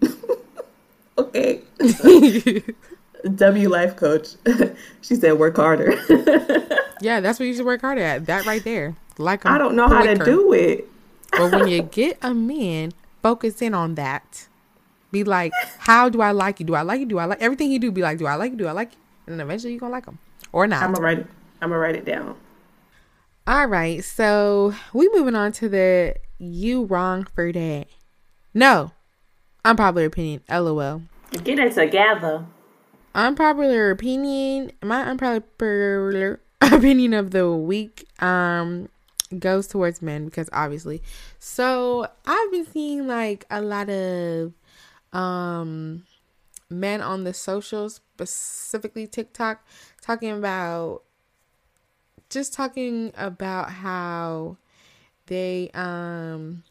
[1.18, 1.62] okay.
[3.34, 4.34] W life coach.
[5.00, 5.92] she said work harder.
[7.00, 8.26] yeah, that's what you should work harder at.
[8.26, 8.96] That right there.
[9.18, 10.08] Like I don't know quicker.
[10.08, 10.88] how to do it.
[11.32, 14.46] but when you get a man, focus in on that.
[15.10, 16.66] Be like, how do I like you?
[16.66, 17.06] Do I like you?
[17.06, 17.90] Do I like everything he do?
[17.90, 18.58] Be like, do I like you?
[18.58, 18.98] Do I like you?
[19.26, 20.18] And then eventually you're gonna like him
[20.52, 20.82] or not.
[20.82, 21.26] I'm gonna write it.
[21.62, 22.36] I'm gonna write it down.
[23.46, 27.86] All right, so we moving on to the you wrong for that.
[28.52, 28.92] No,
[29.64, 30.42] unpopular opinion.
[30.50, 31.02] LOL.
[31.42, 32.44] Get it together
[33.14, 38.88] unpopular opinion my unpopular opinion of the week um
[39.38, 41.02] goes towards men because obviously
[41.38, 44.52] so i've been seeing like a lot of
[45.12, 46.04] um
[46.70, 49.66] men on the socials specifically tiktok
[50.00, 51.02] talking about
[52.30, 54.56] just talking about how
[55.26, 56.62] they um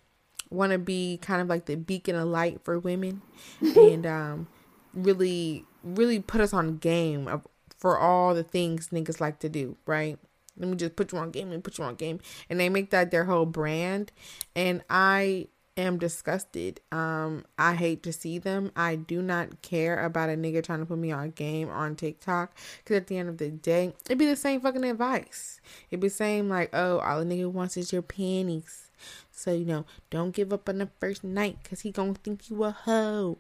[0.50, 3.22] want to be kind of like the beacon of light for women
[3.62, 4.48] and um
[4.94, 7.48] really really put us on game of,
[7.78, 10.18] for all the things niggas like to do, right?
[10.58, 12.20] Let me just put you on game and put you on game.
[12.50, 14.12] And they make that their whole brand.
[14.56, 15.48] And I
[15.78, 16.82] am disgusted.
[16.92, 18.72] Um, I hate to see them.
[18.76, 22.58] I do not care about a nigga trying to put me on game on TikTok.
[22.86, 25.62] Cause at the end of the day, it'd be the same fucking advice.
[25.92, 28.90] It'd be saying like, oh, all a nigga wants is your panties.
[29.32, 32.64] So, you know, don't give up on the first night cause he gonna think you
[32.64, 33.38] a hoe.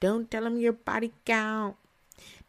[0.00, 1.76] Don't tell them your body count.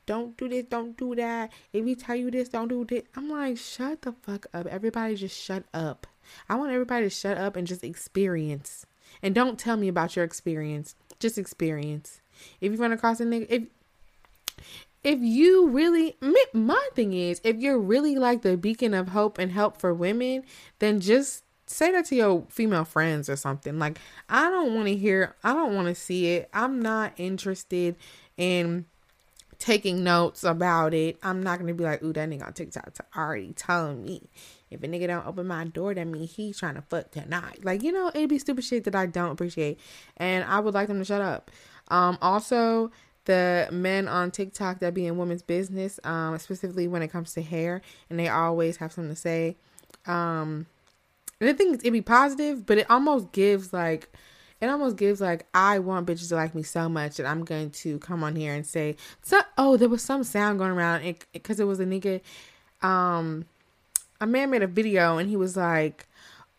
[0.06, 1.52] Don't do this, don't do that.
[1.74, 3.04] If he tell you this, don't do this.
[3.16, 4.68] I'm like, shut the fuck up.
[4.68, 6.06] Everybody just shut up.
[6.48, 8.86] I want everybody to shut up and just experience.
[9.22, 10.96] And don't tell me about your experience.
[11.20, 12.22] Just experience.
[12.62, 13.64] If you run across a nigga, if
[15.04, 16.18] if you really
[16.52, 20.44] my thing is if you're really like the beacon of hope and help for women
[20.80, 24.00] then just say that to your female friends or something like
[24.30, 26.50] i don't want to hear i don't want to see it.
[26.54, 27.96] I'm not interested
[28.38, 28.86] in
[29.58, 31.18] taking notes about it.
[31.24, 34.30] I'm not gonna be like ooh that nigga on tiktok already told me.
[34.70, 37.64] If a nigga don't open my door that means he's trying to fuck tonight.
[37.64, 39.80] Like you know it'd be stupid shit that i don't appreciate
[40.18, 41.52] and i would like them to shut up.
[41.88, 42.92] Um also
[43.26, 47.42] the men on TikTok that be in women's business, um, specifically when it comes to
[47.42, 49.58] hair, and they always have something to say.
[50.06, 50.68] Um,
[51.40, 54.10] and I think it be positive, but it almost gives like,
[54.62, 57.72] it almost gives like I want bitches to like me so much that I'm going
[57.72, 61.02] to come on here and say, so oh, there was some sound going around
[61.34, 62.22] because it, it was a nigga,
[62.82, 63.46] um,
[64.22, 66.08] a man made a video and he was like,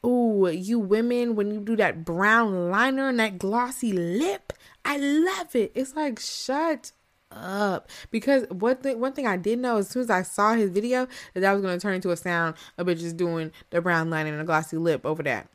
[0.04, 4.52] "Oh, you women, when you do that brown liner and that glossy lip,
[4.84, 5.72] I love it.
[5.74, 6.92] It's like shut
[7.32, 10.70] up because one thing one thing I did know as soon as I saw his
[10.70, 14.26] video that that was gonna turn into a sound of bitches doing the brown line
[14.26, 15.48] and a glossy lip over that.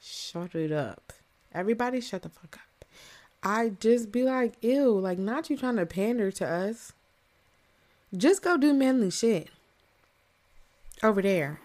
[0.00, 1.12] Shut it up.
[1.52, 2.84] Everybody shut the fuck up.
[3.42, 6.92] I just be like, ew, like not you trying to pander to us.
[8.16, 9.48] Just go do manly shit.
[11.02, 11.60] Over there.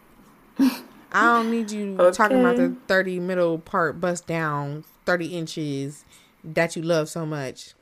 [0.60, 2.16] I don't need you okay.
[2.16, 6.06] talking about the 30 middle part bust down 30 inches
[6.44, 7.74] that you love so much.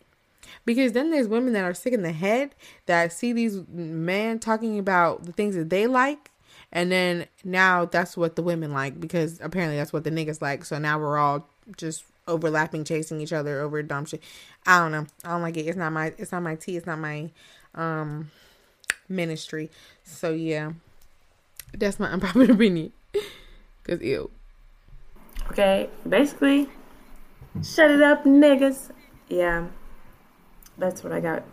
[0.65, 4.79] Because then there's women that are sick in the head that see these men talking
[4.79, 6.31] about the things that they like,
[6.71, 10.65] and then now that's what the women like because apparently that's what the niggas like.
[10.65, 14.21] So now we're all just overlapping, chasing each other over dumb shit.
[14.65, 15.07] I don't know.
[15.23, 15.65] I don't like it.
[15.65, 16.13] It's not my.
[16.17, 16.77] It's not my tea.
[16.77, 17.31] It's not my
[17.75, 18.31] um
[19.07, 19.69] ministry.
[20.03, 20.73] So yeah,
[21.73, 22.91] that's my unpopular opinion.
[23.83, 24.29] Cause ew.
[25.51, 26.69] Okay, basically,
[27.63, 28.91] Shut it up, niggas.
[29.27, 29.67] Yeah,
[30.79, 31.43] that's what I got.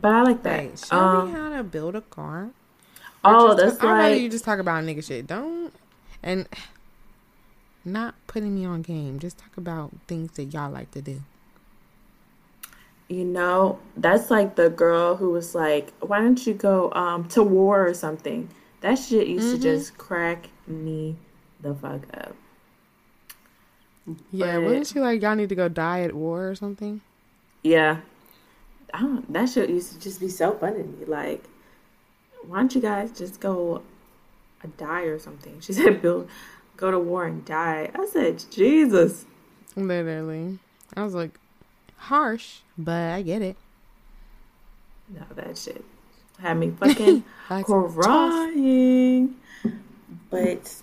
[0.00, 0.60] But I like that.
[0.60, 2.50] Wait, show um, me how to build a car.
[3.24, 5.26] oh, that's talk, like you just talk about nigga shit.
[5.26, 5.72] Don't
[6.22, 6.48] and
[7.84, 9.18] not putting me on game.
[9.18, 11.22] Just talk about things that y'all like to do.
[13.08, 17.42] You know, that's like the girl who was like, "Why don't you go um to
[17.42, 18.48] war or something?"
[18.80, 19.56] That shit used mm-hmm.
[19.56, 21.16] to just crack me
[21.60, 22.34] the fuck up.
[24.32, 27.00] Yeah, but, wasn't she like y'all need to go die at war or something?
[27.62, 27.98] Yeah,
[28.92, 29.32] I don't.
[29.32, 31.04] That shit used to just be so funny to me.
[31.06, 31.44] Like,
[32.46, 33.82] why don't you guys just go
[34.64, 35.56] uh, die or something?
[35.60, 36.26] She said, "Bill,
[36.76, 39.26] go to war and die." I said, "Jesus."
[39.74, 40.58] Literally,
[40.96, 41.38] I was like,
[41.96, 43.56] harsh, but I get it.
[45.08, 45.84] No, that shit
[46.38, 47.24] had me fucking
[47.64, 49.36] crying.
[50.30, 50.74] But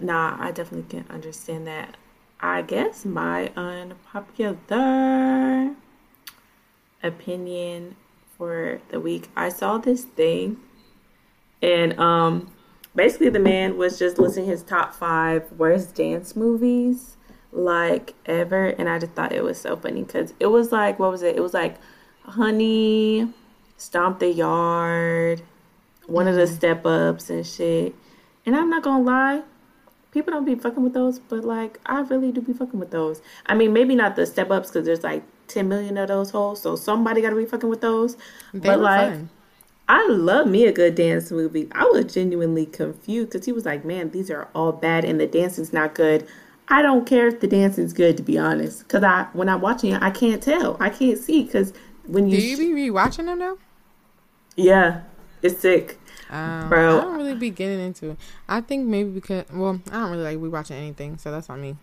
[0.00, 1.96] nah, I definitely can understand that.
[2.40, 5.74] I guess my unpopular
[7.02, 7.96] opinion
[8.36, 10.58] for the week, I saw this thing,
[11.60, 12.52] and um,
[12.94, 17.16] basically the man was just listing his top five worst dance movies
[17.52, 21.10] like ever, and I just thought it was so funny because it was like what
[21.10, 21.36] was it?
[21.36, 21.76] It was like
[22.24, 23.32] Honey,
[23.76, 25.42] Stomp the Yard,
[26.06, 26.30] one mm-hmm.
[26.30, 26.54] of the mm-hmm.
[26.54, 27.94] step ups and shit.
[28.46, 29.42] And I'm not gonna lie,
[30.10, 33.20] people don't be fucking with those, but like I really do be fucking with those.
[33.46, 36.60] I mean, maybe not the step ups because there's like 10 million of those holes,
[36.62, 38.16] so somebody got to be fucking with those.
[38.52, 39.30] They but like, fun.
[39.88, 41.68] I love me a good dance movie.
[41.72, 45.26] I was genuinely confused because he was like, "Man, these are all bad and the
[45.26, 46.26] dancing's not good."
[46.70, 49.92] I don't care if the dancing's good, to be honest, because I when I'm watching
[49.92, 50.76] it, I can't tell.
[50.80, 51.72] I can't see because
[52.06, 53.58] when you do you be rewatching them though?
[54.56, 55.02] Yeah,
[55.42, 55.98] it's sick.
[56.30, 58.18] Um, Bro, I don't really be getting into it.
[58.48, 61.76] I think maybe because well, I don't really like rewatching anything, so that's on me.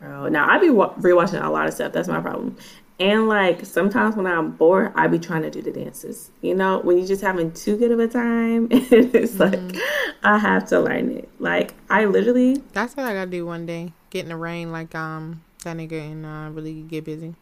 [0.00, 1.92] Bro, now I be wa- rewatching a lot of stuff.
[1.92, 2.56] That's my problem.
[3.00, 6.30] And like sometimes when I'm bored, I be trying to do the dances.
[6.42, 9.68] You know, when you're just having too good of a time, it's mm-hmm.
[9.68, 9.82] like
[10.22, 11.28] I have to learn it.
[11.40, 12.62] Like I literally.
[12.72, 13.92] That's what I gotta do one day.
[14.10, 17.34] Get in the rain like um that nigga and uh, really get busy.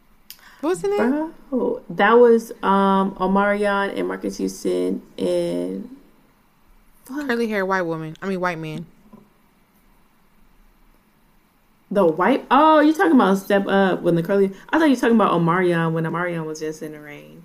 [0.61, 1.33] What's the name?
[1.49, 5.97] Bro, that was um Omarion and Marques Houston and
[7.05, 7.27] Fuck.
[7.27, 8.15] Curly hair white woman.
[8.21, 8.85] I mean white man.
[11.93, 15.15] The white oh, you talking about step up when the curly I thought you talking
[15.15, 17.43] about Omarion when Omarion was just in the rain.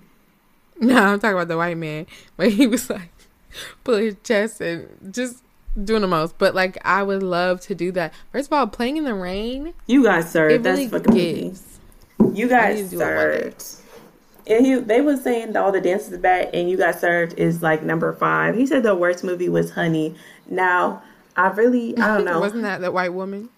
[0.79, 2.07] No, I'm talking about the white man.
[2.37, 3.11] But he was like
[3.83, 5.43] pulling his chest and just
[5.81, 6.37] doing the most.
[6.37, 8.13] But like I would love to do that.
[8.31, 9.73] First of all, playing in the rain.
[9.87, 10.63] You guys served.
[10.63, 11.79] That's really fucking gives.
[12.33, 13.63] You guys served
[14.49, 17.83] and he they was saying all the dances back, and you got served is like
[17.83, 18.55] number five.
[18.55, 20.15] He said the worst movie was Honey.
[20.49, 21.03] Now
[21.37, 22.39] I really I don't know.
[22.39, 23.49] Wasn't that the white woman?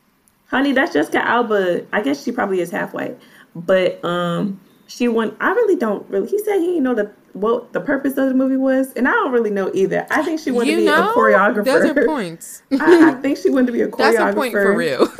[0.51, 1.85] Honey, that's Jessica Alba.
[1.93, 3.17] I guess she probably is half white,
[3.55, 5.35] but um, she won.
[5.39, 6.27] I really don't really.
[6.27, 9.11] He said he didn't know the what the purpose of the movie was, and I
[9.11, 10.05] don't really know either.
[10.11, 11.63] I think she wanted You to be know, a choreographer.
[11.63, 12.63] those are points.
[12.73, 14.13] I, I think she wanted to be a choreographer.
[14.13, 15.07] That's a point for real.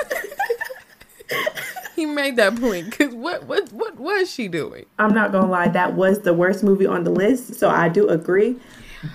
[1.95, 4.85] he made that point because what what what was she doing?
[4.99, 8.09] I'm not gonna lie, that was the worst movie on the list, so I do
[8.09, 8.57] agree.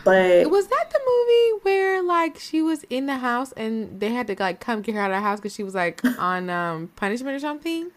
[0.05, 4.27] But Was that the movie where like she was in the house and they had
[4.29, 6.89] to like come get her out of the house because she was like on um
[6.97, 7.91] punishment or something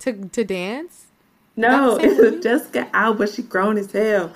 [0.00, 1.06] to to dance?
[1.56, 2.40] no, it was movie?
[2.40, 3.26] Jessica Alba.
[3.26, 4.32] She grown as hell,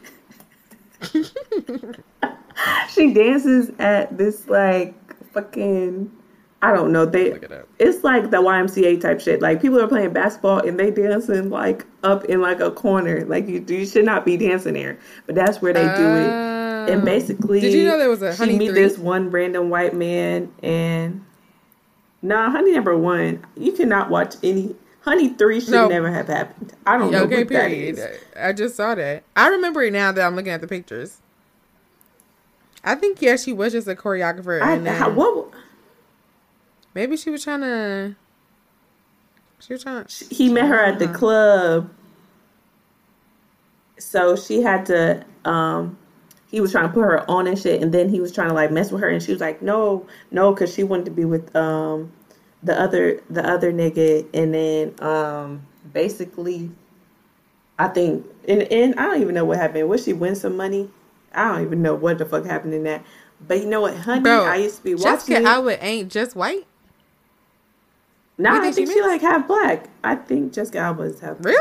[2.89, 4.93] she dances at this like
[5.33, 6.11] fucking
[6.63, 9.41] I don't know they it it's like the YMCA type shit.
[9.41, 13.25] Like people are playing basketball and they dancing like up in like a corner.
[13.25, 16.91] Like you you should not be dancing there, but that's where they do it.
[16.91, 17.05] And Oh.
[17.05, 18.81] basically, Did you know there was a she Honey meet Three?
[18.83, 21.23] this one random white man and
[22.21, 23.45] nah, Honey number one.
[23.57, 25.87] You cannot watch any Honey three should No.
[25.87, 26.73] never have happened.
[26.85, 27.97] I don't know Okay, what that period.
[27.97, 28.07] is.
[28.39, 29.23] I just saw that.
[29.35, 31.17] I remember it now that I'm looking at the pictures.
[32.83, 35.51] I think yeah, she was just a choreographer, I, and then what
[36.93, 38.15] maybe she was trying to.
[39.59, 40.05] She was trying.
[40.05, 41.89] To, he met her at the club
[44.01, 45.97] so she had to um
[46.49, 48.53] he was trying to put her on and shit and then he was trying to
[48.53, 51.23] like mess with her and she was like no no because she wanted to be
[51.23, 52.11] with um
[52.63, 56.69] the other the other nigga and then um basically
[57.79, 60.89] i think and, and i don't even know what happened was she win some money
[61.33, 63.03] i don't even know what the fuck happened in that
[63.47, 65.45] but you know what honey Bro, i used to be Jessica watching it.
[65.45, 66.65] Alba ain't just white.
[68.41, 71.37] No you i think she she like half black i think jessica alba is half
[71.39, 71.57] Really?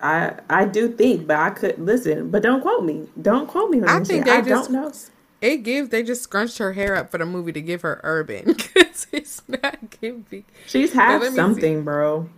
[0.00, 2.30] I I do think, but I could listen.
[2.30, 3.06] But don't quote me.
[3.20, 4.92] Don't quote me on I think they I just- don't know.
[5.40, 5.90] It gives.
[5.90, 9.42] They just scrunched her hair up for the movie to give her urban because it's
[9.46, 10.44] not giving.
[10.66, 11.34] She's half me see.
[11.36, 12.28] something, bro.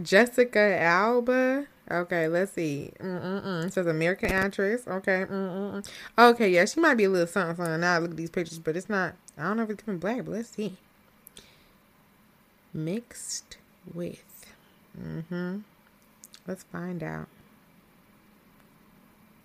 [0.00, 1.66] Jessica Alba.
[1.90, 2.92] Okay, let's see.
[3.00, 3.64] Mm-mm-mm.
[3.66, 4.86] It says American actress.
[4.86, 5.26] Okay.
[5.28, 5.86] Mm-mm-mm.
[6.18, 7.56] Okay, yeah, she might be a little something.
[7.56, 7.80] something.
[7.80, 9.14] Now I look at these pictures, but it's not.
[9.36, 10.76] I don't know if it's giving black, but let's see.
[12.72, 13.58] Mixed
[13.92, 14.46] with.
[15.00, 15.58] Mm-hmm.
[16.46, 17.28] Let's find out.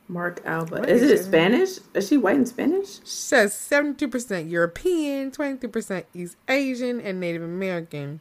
[0.07, 0.79] Mark Alba.
[0.79, 1.23] What Is is it?
[1.23, 1.79] Spanish?
[1.93, 2.99] Is she white and Spanish?
[2.99, 8.19] She says 72% European, 23% East Asian, and Native American.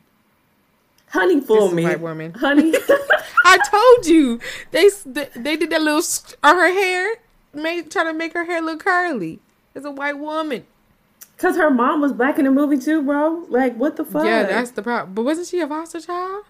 [1.11, 1.85] Honey, fool me.
[1.85, 2.33] white woman.
[2.35, 2.73] Honey.
[3.45, 4.41] I told you
[4.71, 6.03] they they, did that little
[6.43, 7.17] on her hair,
[7.53, 9.39] made try to make her hair look curly.
[9.75, 10.65] It's a white woman.
[11.45, 13.45] Cause her mom was black in the movie too, bro.
[13.51, 14.25] Like what the fuck?
[14.25, 15.15] Yeah, that's the problem.
[15.15, 16.45] But wasn't she a foster child?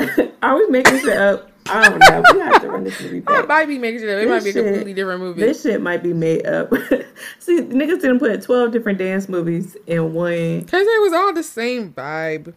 [0.42, 1.48] Are we making shit up?
[1.68, 2.22] I don't know.
[2.34, 3.48] We have to run this movie I back.
[3.48, 4.16] might be making it up.
[4.20, 5.40] It This might be a shit- completely different movie.
[5.42, 6.72] This shit might be made up.
[7.38, 10.64] See, niggas didn't put twelve different dance movies in one.
[10.64, 12.54] Cause it was all the same vibe.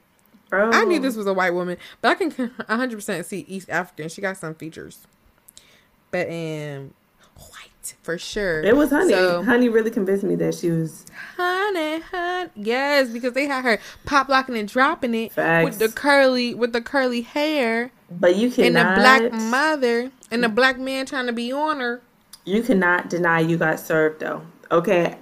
[0.50, 0.72] Bro.
[0.72, 4.10] I knew this was a white woman, but I can 100% see East African.
[4.10, 5.06] She got some features,
[6.10, 6.94] but um,
[8.02, 8.62] for sure.
[8.64, 9.14] It was honey.
[9.14, 11.06] So, honey really convinced me that she was
[11.38, 15.66] honey, honey, yes, because they had her pop locking and dropping it Facts.
[15.66, 20.50] with the curly with the curly hair But you and the black mother and the
[20.50, 22.02] black man trying to be on her.
[22.46, 24.42] you cannot deny you got served though.
[24.72, 25.18] Okay.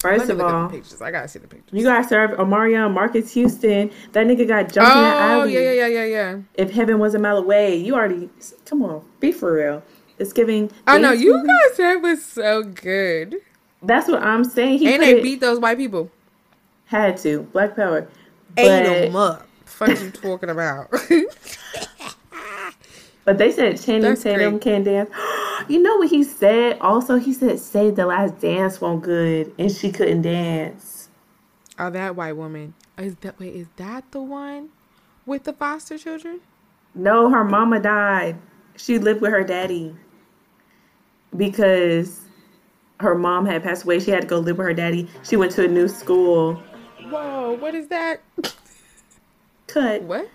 [0.00, 1.02] First of all, pictures.
[1.02, 1.76] I gotta see the pictures.
[1.76, 3.90] you got served Omarion Marques Houston.
[4.12, 5.54] That nigga got jumped in the oh alley.
[5.54, 6.38] yeah, yeah, yeah, yeah, yeah.
[6.54, 8.28] If heaven was a mile away, you already
[8.64, 9.82] come on, be for real.
[10.18, 10.70] It's giving.
[10.86, 13.36] I know you guys said it was so good,
[13.82, 14.78] That's what I'm saying.
[14.80, 16.10] He and they it- beat those white people.
[16.86, 18.08] had to Black Power.
[18.56, 19.46] Ate But, them up.
[19.64, 20.90] Fuck you talking about?
[23.24, 25.10] but they said Channing That's Tatum can dance.
[25.68, 26.78] you know what he said?
[26.80, 31.08] Also, he said "Save the Last Dance" won't good, and she couldn't dance.
[31.78, 32.74] oh, that white woman.
[32.96, 33.54] Is that wait?
[33.54, 34.70] Is that the one
[35.26, 36.40] with the foster children?
[36.94, 38.36] No, her mama died.
[38.76, 39.94] She lived with her daddy
[41.36, 42.20] because
[43.00, 44.00] her mom had passed away.
[44.00, 45.08] She had to go live with her daddy.
[45.22, 46.54] She went to a new school.
[47.08, 48.20] Whoa, what is that?
[49.66, 50.02] Cut.
[50.02, 50.28] What?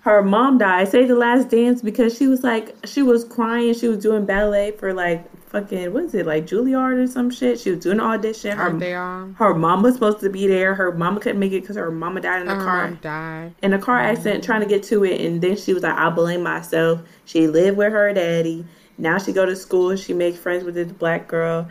[0.00, 0.88] Her mom died.
[0.88, 3.74] Say the last dance because she was like she was crying.
[3.74, 7.58] She was doing ballet for like fucking what is it like Juilliard or some shit.
[7.58, 8.56] She was doing an audition.
[8.56, 10.76] Aren't they Her, her mom was supposed to be there.
[10.76, 12.90] Her mama couldn't make it because her mama died in a Her car.
[13.02, 13.54] died.
[13.62, 16.08] in a car accident trying to get to it and then she was like i
[16.10, 18.64] blame myself she lived with her daddy
[18.98, 21.68] now she go to school she makes friends with this black girl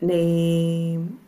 [0.00, 1.18] named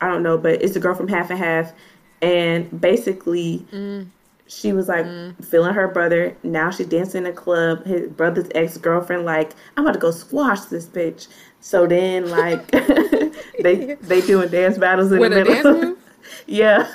[0.00, 1.72] i don't know but it's a girl from half and half.
[2.20, 4.08] And basically mm.
[4.48, 5.44] she was like mm.
[5.44, 6.36] feeling her brother.
[6.42, 7.84] Now she dancing in a club.
[7.84, 11.28] His brother's ex-girlfriend like i'm about to go squash this bitch.
[11.60, 12.66] So then like
[13.62, 15.96] they they doing dance battles in With the a middle.
[16.46, 16.90] yeah,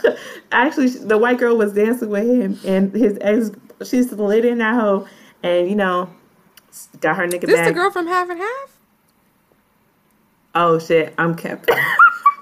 [0.51, 3.51] actually, the white girl was dancing with him, and his ex,
[3.83, 5.07] she slid in that hoe,
[5.41, 6.09] and you know,
[7.01, 7.67] got her nigga This back.
[7.69, 8.79] the girl from Half and Half?
[10.55, 11.69] Oh shit, I'm kept.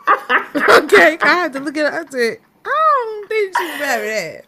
[0.55, 1.93] okay, I had to look it up.
[1.93, 4.45] I I don't think she's and Half.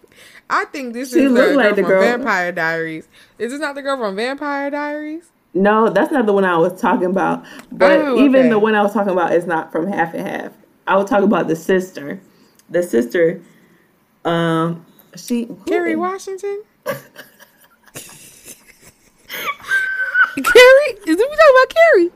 [0.50, 2.02] I think this She is the girl like the from girl.
[2.02, 3.08] Vampire Diaries.
[3.40, 5.32] Is this not the girl from Vampire Diaries?
[5.54, 7.46] no, that's not the one I was talking about.
[7.72, 10.54] But Oh, even the one I was talking about is not from half and half.
[10.88, 12.20] I was talking about the sister.
[12.70, 13.42] The sister,
[14.26, 16.64] um, she Kerry Washington?
[20.36, 20.98] Kerry?
[21.06, 22.12] Is we talking about Kerry?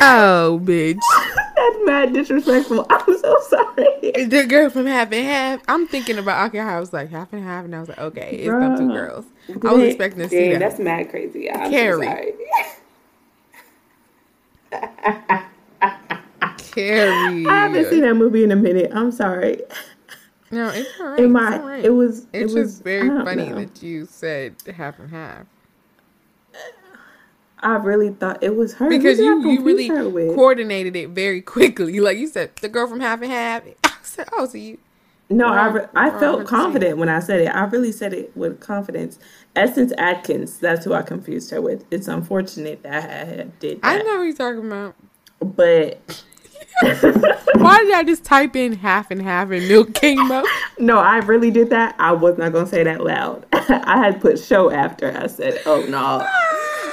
[0.00, 1.00] Oh, bitch.
[1.56, 2.86] That's mad disrespectful.
[2.88, 4.26] I'm so sorry.
[4.26, 5.62] The girl from Half and Half.
[5.66, 8.36] I'm thinking about, okay, I was like, Half and Half, and I was like, okay,
[8.36, 8.94] it's them two Bruh.
[8.94, 9.24] girls.
[9.64, 10.58] I was expecting to see Dang, that.
[10.60, 11.50] That's mad crazy.
[11.50, 12.34] I'm Kerry.
[14.70, 14.78] So.
[16.72, 17.46] Kerry.
[17.46, 18.92] I haven't seen that movie in a minute.
[18.94, 19.60] I'm sorry.
[20.52, 21.18] No, it's all right.
[21.18, 21.84] In it's my, all right.
[21.84, 22.26] it was.
[22.32, 23.56] It's it was, just very funny know.
[23.56, 25.46] that you said half and half
[27.62, 29.88] I really thought it was her because Who did I you you really
[30.34, 32.00] coordinated it very quickly.
[32.10, 33.62] Like you said, the girl from half and half.
[33.84, 34.78] I said, oh, so you.
[35.28, 37.46] No, I, re- I felt confident when I said it.
[37.48, 39.18] I really said it with confidence.
[39.54, 41.84] Essence Atkins, that's who I confused her with.
[41.92, 44.00] It's unfortunate that I did that.
[44.00, 44.96] I know what you're talking about.
[45.40, 46.24] But
[46.82, 50.46] Why did I just type in half and half and milk came up?
[50.78, 51.94] no, I really did that.
[51.98, 53.44] I was not going to say that loud.
[53.52, 55.16] I had put show after.
[55.16, 56.26] I said, oh no.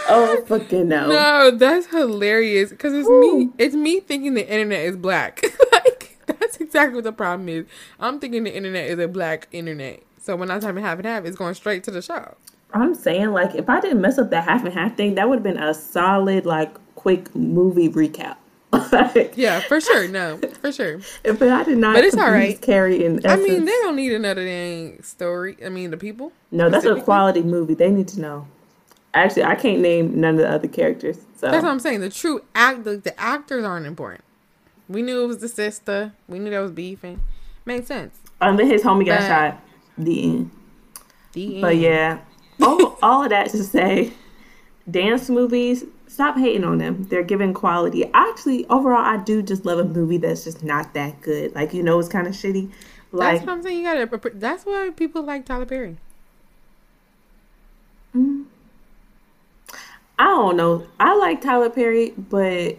[0.09, 1.07] Oh, fucking no.
[1.07, 3.49] No, that's hilarious because it's me.
[3.57, 5.41] It's me thinking the internet is black.
[5.71, 7.65] like that's exactly what the problem is.
[7.99, 10.03] I'm thinking the internet is a black internet.
[10.19, 12.35] So when I type in half and half, it's going straight to the show.
[12.73, 15.37] I'm saying, like, if I didn't mess up the half and half thing, that would
[15.37, 18.35] have been a solid, like, quick movie recap.
[18.91, 20.09] like, Yeah, for sure.
[20.09, 20.99] No, for sure.
[21.23, 22.59] if I did not But it's all right.
[22.61, 25.55] Kerry and I mean, they don't need another dang story.
[25.65, 26.33] I mean, the people.
[26.51, 27.73] no, that's a quality movie.
[27.73, 28.47] They need to know.
[29.17, 31.17] Actually, I can't name none of the other characters.
[31.37, 32.01] So That's what I'm saying.
[32.01, 34.23] The true act, the, the actors aren't important.
[34.89, 36.13] We knew it was the sister.
[36.27, 37.21] We knew that was beefing.
[37.65, 38.17] Made sense.
[38.41, 39.61] um, then his homie got But- shot.
[39.97, 40.51] The end.
[41.33, 41.61] The end.
[41.61, 42.19] But yeah,
[42.61, 44.13] all, all of that to say,
[44.89, 45.83] dance movies.
[46.07, 47.03] Stop hating on them.
[47.09, 48.09] They're giving quality.
[48.13, 51.53] Actually, overall, I do just love a movie that's just not that good.
[51.53, 52.71] Like you know, it's kind of shitty.
[53.11, 53.77] Like, That's what I'm saying.
[53.79, 54.31] You gotta.
[54.35, 55.97] That's why people like Tyler Perry.
[60.19, 60.87] I don't know.
[60.99, 62.77] I like Tyler Perry, but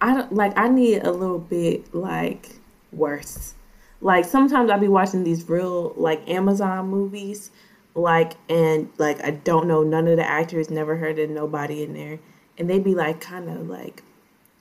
[0.00, 0.56] I don't like.
[0.56, 2.56] I need a little bit like
[2.92, 3.54] worse.
[4.00, 7.50] Like sometimes I'll be watching these real like Amazon movies,
[7.94, 11.92] like and like I don't know none of the actors, never heard of nobody in
[11.92, 12.18] there,
[12.56, 14.02] and they'd be like kind of like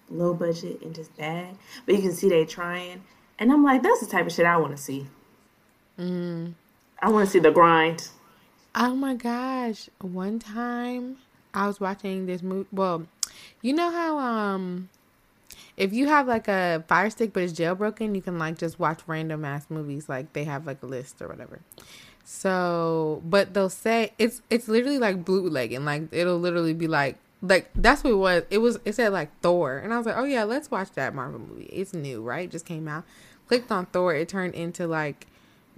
[0.09, 1.55] low budget and just bad,
[1.85, 3.03] but you can see they trying,
[3.37, 5.07] and I'm like, that's the type of shit I want to see.
[5.97, 6.53] Mm.
[7.01, 8.09] I want to see the grind.
[8.75, 9.89] Oh my gosh!
[10.01, 11.17] One time
[11.53, 12.67] I was watching this movie.
[12.71, 13.07] Well,
[13.61, 14.89] you know how um,
[15.77, 19.01] if you have like a Fire Stick but it's jailbroken, you can like just watch
[19.07, 20.09] random ass movies.
[20.09, 21.59] Like they have like a list or whatever.
[22.25, 25.85] So, but they'll say it's it's literally like bootlegging.
[25.85, 28.43] Like it'll literally be like like that's what it was.
[28.49, 31.15] It was it said like Thor, and I was like, oh yeah, let's watch that
[31.15, 31.65] Marvel movie.
[31.65, 32.49] It's new, right?
[32.49, 33.03] Just came out.
[33.47, 34.13] Clicked on Thor.
[34.13, 35.25] It turned into like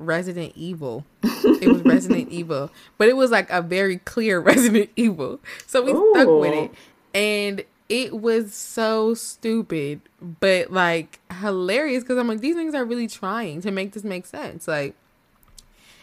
[0.05, 1.05] Resident Evil.
[1.23, 5.39] It was Resident Evil, but it was like a very clear Resident Evil.
[5.67, 6.71] So we stuck with it,
[7.13, 10.01] and it was so stupid,
[10.39, 14.25] but like hilarious because I'm like these things are really trying to make this make
[14.25, 14.67] sense.
[14.67, 14.95] Like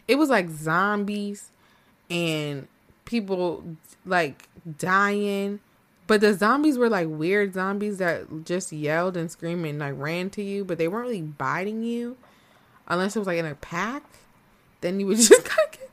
[0.07, 1.51] it was like zombies
[2.11, 2.69] and
[3.05, 3.65] people
[4.05, 5.61] like dying.
[6.07, 10.31] But the zombies were like weird zombies that just yelled and screamed and like ran
[10.31, 12.17] to you, but they weren't really biting you
[12.89, 14.03] unless it was like in a pack.
[14.81, 15.89] Then you would just get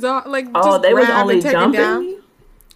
[0.00, 2.20] the like Oh, just they was only jumping.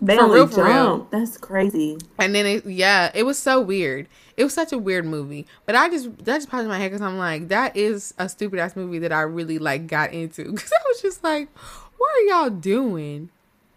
[0.00, 0.72] They For only real, for real.
[0.72, 1.10] jump.
[1.10, 1.98] That's crazy.
[2.18, 4.06] And then it, yeah, it was so weird.
[4.36, 5.44] It was such a weird movie.
[5.66, 8.28] But I just that just popped in my head because I'm like, that is a
[8.28, 11.48] stupid ass movie that I really like got into because I was just like,
[11.96, 13.30] what are y'all doing?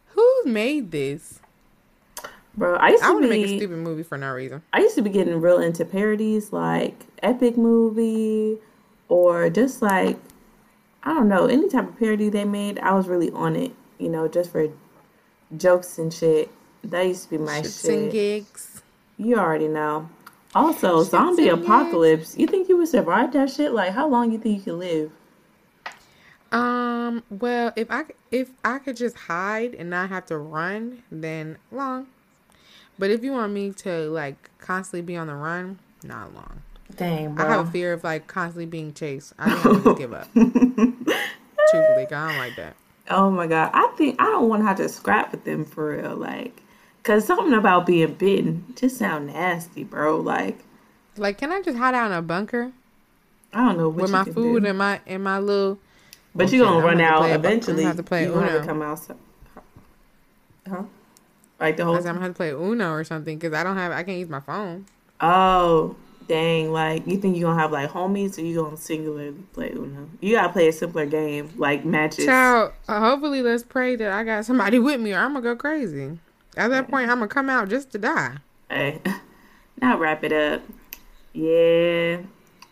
[0.10, 1.40] Who made this?
[2.56, 4.62] Bro, I used I to want to make a stupid movie for no reason.
[4.74, 8.58] I used to be getting real into parodies like Epic Movie
[9.12, 10.18] or just like
[11.04, 14.08] I don't know, any type of parody they made, I was really on it, you
[14.08, 14.70] know, just for
[15.58, 16.50] jokes and shit.
[16.84, 18.82] That used to be my Shits and gigs.
[19.18, 20.10] You already know.
[20.56, 21.68] Also, zombie and gigs.
[21.68, 22.38] apocalypse.
[22.38, 23.74] You think you would survive that shit?
[23.74, 25.12] Like how long you think you could live?
[26.52, 27.24] Um.
[27.30, 32.08] Well, if I if I could just hide and not have to run, then long.
[32.98, 36.62] But if you want me to like constantly be on the run, not long.
[36.96, 37.46] Dang, bro.
[37.46, 39.34] I have a fear of like constantly being chased.
[39.40, 40.28] I gonna just give up.
[40.34, 42.76] Truthfully, I don't like that.
[43.10, 45.96] Oh my god, I think I don't want to have to scrap with them for
[45.98, 46.62] real, like,
[47.04, 50.20] cause something about being bitten just sound nasty, bro.
[50.20, 50.60] Like,
[51.18, 52.72] Like, can I just hide out in a bunker
[53.54, 54.70] I don't know with my food do.
[54.70, 55.78] and my and my little?
[56.36, 57.84] but Okay, you're gonna I'm run gonna have to out play- eventually.
[57.84, 58.68] have to play you're gonna have to Uno.
[58.68, 59.18] come outside.
[60.70, 60.84] Huh?
[61.60, 61.96] Like the whole.
[61.98, 63.92] I'm gonna have to play Uno or something because I don't have.
[63.92, 64.86] I can't use my phone.
[65.20, 65.96] Oh,
[66.32, 66.72] dang!
[66.72, 70.10] Like you think you gonna have like homies, or you gonna singularly play Uno?
[70.22, 72.26] You gotta play a simpler game, like matches.
[72.26, 75.56] Child, uh, hopefully, let's pray that I got somebody with me, or I'm gonna go
[75.58, 76.18] crazy.
[76.56, 78.38] At that point, I'm gonna come out just to die.
[78.70, 79.02] Hey,
[79.82, 80.62] now wrap it up.
[81.34, 82.22] Yeah,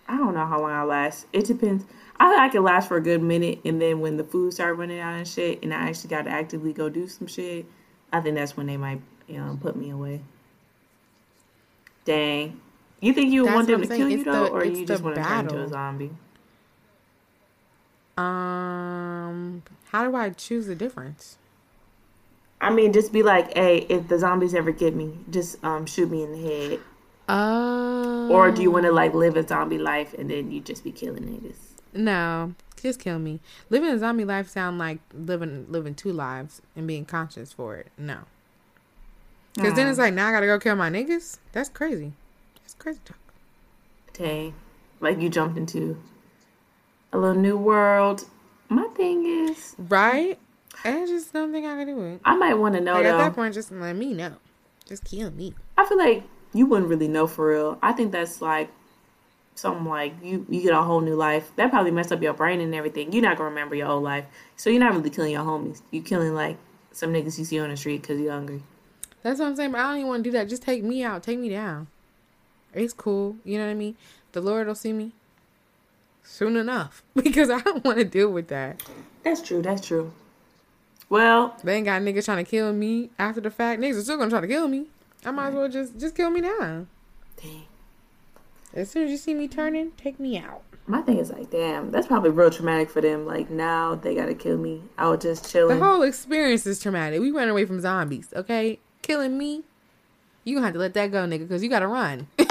[0.07, 1.26] I don't know how long I'll last.
[1.34, 1.84] It depends.
[2.18, 4.78] I think I can last for a good minute, and then when the food start
[4.78, 7.66] running out and shit, and I actually got to actively go do some shit,
[8.12, 10.22] I think that's when they might, you know, put me away.
[12.03, 12.60] Dang.
[13.02, 14.12] You think you That's want them to kill saying.
[14.20, 16.12] you though, the- or you just want to turn into a zombie?
[18.18, 21.38] Um, how do I choose the difference?
[22.62, 26.12] I mean, just be like, hey, if the zombies ever get me, just um shoot
[26.12, 26.80] me in the head.
[27.30, 30.84] Oh, Or do you want to like live a zombie life and then you just
[30.84, 31.56] be killing niggas?
[31.93, 33.39] No, just kill me.
[33.70, 37.88] Living a zombie life sound like living living two lives and being conscious for it.
[37.97, 38.20] No,
[39.56, 41.38] because then it's like now I gotta go kill my niggas.
[41.54, 42.12] That's crazy.
[42.70, 43.17] That's crazy talk.
[44.13, 44.53] Dang.
[44.99, 45.99] Like you jumped into
[47.11, 48.26] a little new world.
[48.67, 50.38] My thing is, Right?
[50.84, 52.22] I just don't think I can do it.
[52.24, 54.36] I might want to know Like at that point, just let me know.
[54.86, 55.55] Just kill me.
[55.80, 57.80] I feel like you wouldn't really know for real.
[57.82, 58.70] I think that's like
[59.55, 61.51] something like you you get a whole new life.
[61.55, 63.11] That probably messed up your brain and everything.
[63.11, 64.26] You're not gonna remember your old life,
[64.57, 65.82] so you're not really killing your homies.
[65.89, 66.59] You're killing like
[66.91, 68.61] some niggas you see on the street because you're hungry.
[69.24, 69.72] That's what I'm saying.
[69.72, 70.47] But I don't even want to do that.
[70.47, 71.24] Just take me out.
[71.24, 71.88] Take me down.
[72.80, 73.36] It's cool.
[73.43, 73.95] You know what I mean?
[74.32, 75.11] The Lord will see me
[76.23, 78.82] soon enough because I don't want to deal with that.
[79.23, 79.61] That's true.
[79.61, 80.11] That's true.
[81.09, 83.82] Well, They ain't got niggas trying to kill me after the fact.
[83.82, 84.88] Niggas are still gonna try to kill me.
[85.25, 86.86] I might as well just just kill me now.
[87.41, 87.63] dang.
[88.75, 90.61] As soon as you see me turning, take me out.
[90.86, 93.25] My thing is like, damn, that's probably real traumatic for them.
[93.25, 94.84] Like now they gotta kill me.
[94.97, 95.80] I was just chilling.
[95.80, 97.19] The whole experience is traumatic.
[97.19, 98.77] We run away from zombies, okay?
[99.01, 99.63] Killing me,
[100.43, 102.27] you gonna have to let that go, nigga, because you gotta run.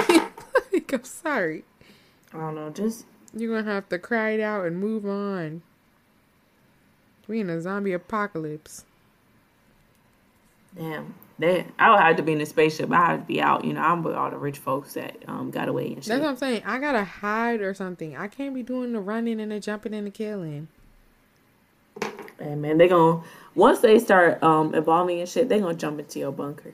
[0.91, 1.63] like, I'm sorry.
[2.33, 5.61] I don't know, just You're gonna have to cry it out and move on.
[7.27, 8.85] We in a zombie apocalypse.
[10.75, 11.13] damn.
[11.37, 12.91] They, I would have to be in a spaceship.
[12.91, 13.63] I have to be out.
[13.63, 16.07] You know, I'm with all the rich folks that um got away and shit.
[16.07, 16.63] That's what I'm saying.
[16.65, 18.17] I gotta hide or something.
[18.17, 20.67] I can't be doing the running and the jumping and the killing.
[22.39, 23.23] And man, they gonna
[23.55, 26.73] once they start um evolving and shit, they gonna jump into your bunker.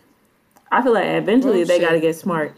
[0.71, 2.55] I feel like eventually they gotta get smart.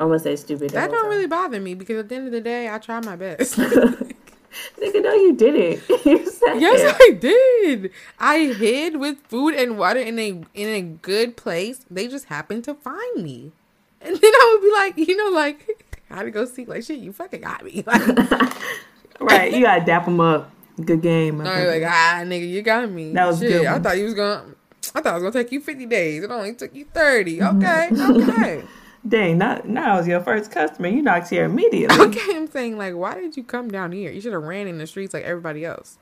[0.00, 0.70] Unless say stupid.
[0.70, 1.10] That don't time.
[1.10, 3.58] really bother me because at the end of the day, I try my best.
[4.80, 5.82] Nigga, no, you didn't.
[6.06, 7.90] you said Yes, I did.
[8.18, 11.84] I hid with food and water in a in a good place.
[11.90, 13.52] They just happened to find me,
[14.00, 16.84] and then I would be like, you know, like I had to go see like
[16.84, 16.98] shit.
[16.98, 17.84] You fucking got me.
[17.86, 19.52] Like, right.
[19.52, 20.50] You gotta dap them up.
[20.82, 21.40] Good game.
[21.40, 23.12] I was like, ah, nigga, you got me.
[23.12, 23.50] That was shit.
[23.50, 24.54] good I thought you was gonna.
[24.94, 26.22] I thought it was gonna take you fifty days.
[26.22, 27.42] It only took you thirty.
[27.42, 28.64] Okay, okay,
[29.06, 30.88] Dang, not now I was your first customer.
[30.88, 31.98] You knocked here immediately.
[32.06, 32.36] okay.
[32.36, 34.10] I'm saying like, why did you come down here?
[34.10, 35.98] You should have ran in the streets like everybody else.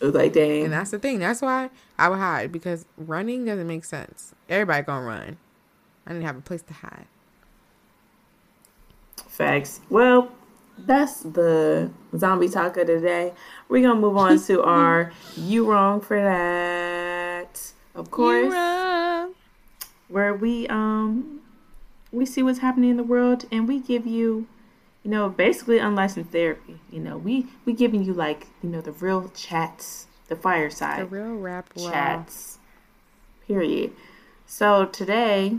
[0.00, 0.64] It was like, dang.
[0.64, 1.18] And that's the thing.
[1.18, 4.34] That's why I would hide because running doesn't make sense.
[4.48, 5.38] Everybody gonna run.
[6.06, 7.06] I didn't have a place to hide.
[9.28, 9.80] Facts.
[9.90, 10.30] Well,
[10.78, 13.32] that's the zombie talk of the day.
[13.68, 18.52] We're gonna move on to our "You Wrong for That," of course,
[20.08, 21.40] where we um
[22.12, 24.46] we see what's happening in the world and we give you,
[25.02, 26.80] you know, basically unlicensed therapy.
[26.90, 31.06] You know, we we giving you like you know the real chats, the fireside The
[31.06, 31.90] real rap raw.
[31.90, 32.58] chats.
[33.46, 33.92] Period.
[34.46, 35.58] So today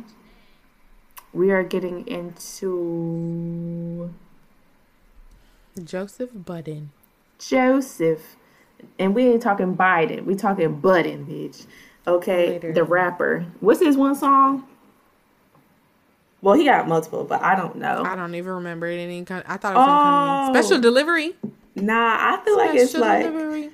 [1.33, 4.13] we are getting into
[5.83, 6.91] Joseph Budden.
[7.39, 8.35] Joseph.
[8.99, 10.25] And we ain't talking Biden.
[10.25, 11.65] We talking Budden, bitch.
[12.05, 12.73] Okay, Later.
[12.73, 13.45] the rapper.
[13.59, 14.65] What's his one song?
[16.41, 18.03] Well, he got multiple, but I don't know.
[18.05, 18.97] I don't even remember it.
[18.99, 19.43] Any kind.
[19.47, 20.49] I thought it was.
[20.49, 20.53] Oh.
[20.53, 21.35] special delivery.
[21.75, 23.69] Nah, I feel like it's Special like delivery.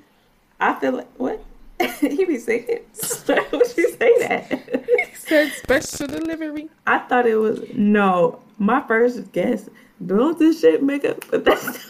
[0.60, 1.42] I feel like what
[2.00, 2.80] he be singing.
[3.28, 4.84] Would you say that?
[5.14, 6.68] He said special delivery.
[6.86, 8.40] I thought it was no.
[8.58, 9.68] My first guess.
[10.04, 11.24] Don't this shit make up?
[11.30, 11.86] But that's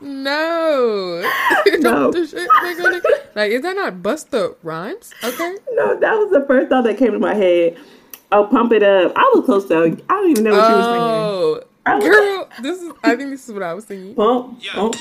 [0.00, 1.22] No.
[1.78, 2.10] No.
[2.12, 3.00] The shit they gonna-
[3.34, 5.12] like, is that not Busta Rhymes?
[5.24, 5.56] Okay.
[5.72, 5.98] no.
[5.98, 7.76] That was the first thought that came to my head.
[8.32, 9.12] Oh, pump it up.
[9.16, 9.84] I was close though.
[9.84, 11.00] I don't even know what you were singing.
[11.00, 12.92] Oh, I girl, this is.
[13.04, 14.14] I think this is what I was singing.
[14.14, 14.94] Pump, pump.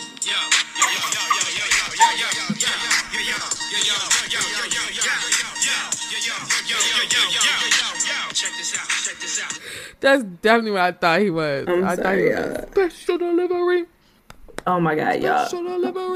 [9.99, 11.65] That's definitely what I thought he was.
[11.67, 13.85] I'm I sorry, thought he was uh, special delivery.
[14.67, 15.47] Oh my god, y'all.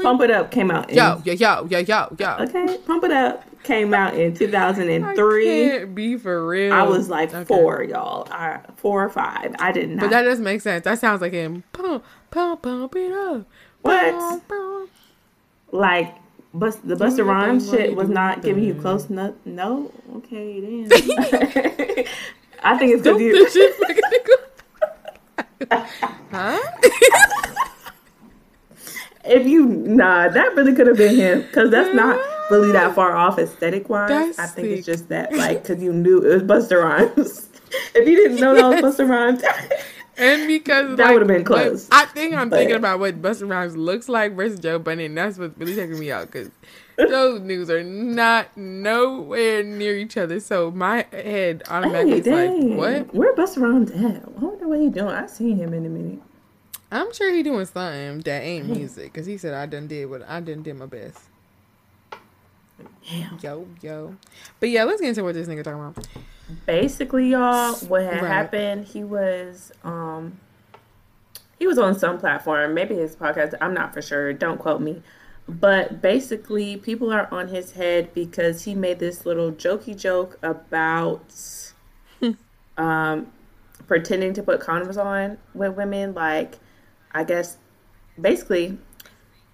[0.02, 0.90] Pump it up came out.
[0.90, 2.36] In, Yo, yo, yo, yo, yo, yo.
[2.40, 5.44] Okay, pump it up came out in I 2003.
[5.44, 6.72] can't be for real.
[6.72, 7.44] I was like Okay.
[7.44, 8.26] four, y'all.
[8.30, 9.54] Uh, four or five.
[9.58, 9.96] I did not.
[9.96, 10.00] Know.
[10.02, 10.84] But that does make sense.
[10.84, 11.62] That sounds like him.
[11.72, 13.46] Pump, pump, pump it up.
[13.82, 14.12] What?
[14.14, 14.90] Pump, pump.
[15.70, 16.14] like,
[16.52, 19.34] bus, the Busta Rhymes shit was not giving you close enough.
[19.44, 20.88] No, okay, then.
[22.62, 23.74] I think it's because you.
[26.32, 26.58] huh?
[29.24, 32.18] If you nah, that really could have been him because that's not
[32.50, 34.38] really that far off aesthetic wise.
[34.38, 37.48] I think it's just that like because you knew it was Busta Rhymes.
[37.94, 39.42] if you didn't know that was Busta Rhymes,
[40.20, 41.88] And because That like, would've been close.
[41.90, 45.16] I think I'm But- thinking about what Busta Rhymes looks like versus Joe Budden, and
[45.16, 46.50] that's what's really taking me out because
[46.96, 50.38] those news are not nowhere near each other.
[50.38, 53.14] So my head automatically hey, is like, what?
[53.14, 54.22] Where Busta Rhymes at?
[54.22, 55.08] I wonder what he doing.
[55.08, 56.20] I seen him in a minute.
[56.92, 60.28] I'm sure he doing something that ain't music because he said I done did what
[60.28, 61.18] I done did my best.
[63.08, 63.38] Damn.
[63.42, 64.16] Yo, yo.
[64.58, 66.06] But yeah, let's get into what this nigga talking about.
[66.66, 68.28] basically y'all what had Right.
[68.28, 70.38] happened he was um
[71.60, 75.00] he was on some platform maybe his podcast i'm not for sure don't quote me
[75.48, 81.22] but basically people are on his head because he made this little jokey joke about
[82.76, 83.28] um
[83.86, 86.56] pretending to put condoms on with women like
[87.12, 87.56] i guess
[88.20, 88.78] basically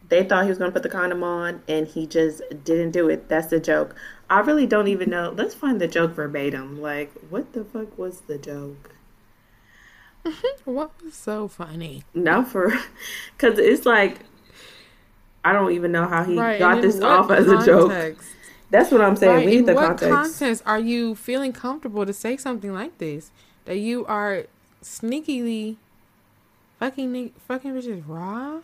[0.09, 3.09] they thought he was going to put the condom on and he just didn't do
[3.09, 3.28] it.
[3.28, 3.94] That's the joke.
[4.30, 5.34] I really don't even know.
[5.36, 6.80] Let's find the joke verbatim.
[6.80, 8.90] Like, what the fuck was the joke?
[10.64, 12.02] What was so funny?
[12.14, 12.72] Not for,
[13.36, 14.20] because it's like,
[15.44, 16.59] I don't even know how he Right.
[16.59, 18.16] got this off as a joke.
[18.70, 19.32] That's what I'm saying.
[19.32, 20.09] Right, we need the what context.
[20.09, 23.30] context are you feeling comfortable to say something like this?
[23.64, 24.46] That you are
[24.82, 25.76] sneakily
[26.79, 28.61] fucking fucking bitches raw,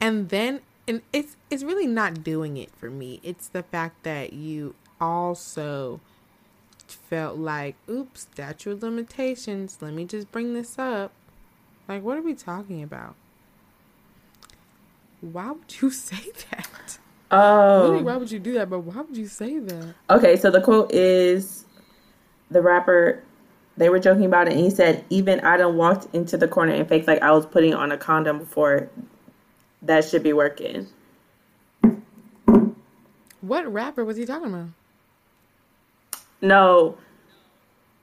[0.00, 3.20] and then and it's it's really not doing it for me.
[3.22, 6.00] It's the fact that you also
[6.86, 9.78] felt like, oops, statute of limitations.
[9.80, 11.12] Let me just bring this up.
[11.86, 13.14] Like, what are we talking about?
[15.20, 16.98] Why would you say that?
[17.30, 18.70] Really, Oh, why would you do that?
[18.70, 19.94] But why would you say that?
[20.08, 20.36] okay.
[20.36, 21.64] So the quote is
[22.50, 23.22] the rapper.
[23.78, 26.72] They were joking about it, and he said, "Even I done walked into the corner
[26.72, 28.88] and faked like I was putting on a condom before.
[29.80, 30.88] That should be working."
[33.40, 34.66] What rapper was he talking about?
[36.42, 36.98] No,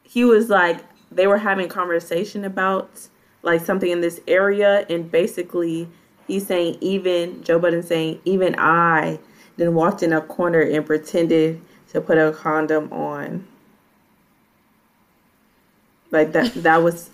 [0.03, 0.80] he was like
[1.11, 3.09] they were having conversation about
[3.43, 5.89] like something in this area, and basically
[6.26, 9.19] he's saying even Joe Budden saying even I
[9.57, 13.45] then walked in a corner and pretended to put a condom on.
[16.16, 17.09] Like that that was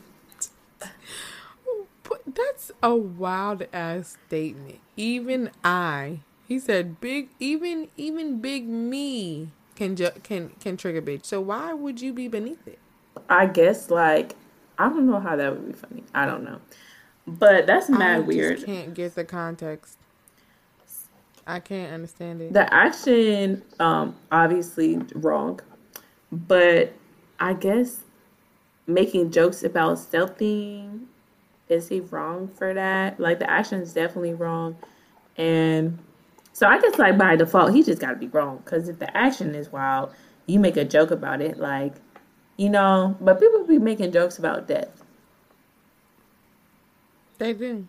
[2.35, 4.79] That's a wild ass statement.
[4.95, 11.25] Even I, he said, big, even even big me can ju- can can trigger bitch.
[11.25, 12.79] So why would you be beneath it?
[13.29, 14.35] I guess like
[14.77, 16.03] I don't know how that would be funny.
[16.13, 16.59] I don't know.
[17.27, 18.65] But that's I mad just weird.
[18.65, 19.97] Can't get the context.
[21.47, 22.53] I can't understand it.
[22.53, 25.59] The action, um, obviously wrong,
[26.31, 26.93] but
[27.39, 28.01] I guess
[28.87, 31.05] making jokes about stealthing
[31.69, 33.19] is he wrong for that?
[33.19, 34.75] Like the action is definitely wrong,
[35.37, 35.97] and
[36.53, 39.15] so I guess like by default he just got to be wrong because if the
[39.15, 40.11] action is wild,
[40.47, 41.93] you make a joke about it, like
[42.57, 43.15] you know.
[43.21, 45.03] But people be making jokes about death.
[47.37, 47.87] They do.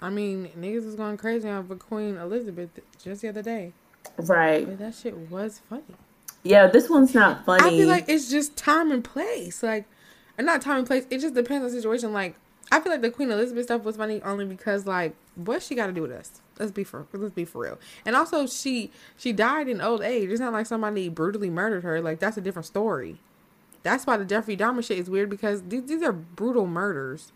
[0.00, 2.70] I mean, niggas was going crazy over Queen Elizabeth
[3.02, 3.72] just the other day.
[4.18, 4.66] Right?
[4.66, 5.82] But that shit was funny.
[6.42, 7.64] Yeah, this one's not funny.
[7.64, 9.62] I feel like it's just time and place.
[9.62, 9.86] Like,
[10.38, 11.06] or not time and place.
[11.10, 12.12] It just depends on the situation.
[12.12, 12.36] Like,
[12.70, 15.86] I feel like the Queen Elizabeth stuff was funny only because, like, what she got
[15.86, 16.40] to do with us?
[16.58, 17.78] Let's be for let's be for real.
[18.04, 20.30] And also, she she died in old age.
[20.30, 22.00] It's not like somebody brutally murdered her.
[22.00, 23.20] Like, that's a different story.
[23.82, 27.30] That's why the Jeffrey Dahmer shit is weird because these these are brutal murders.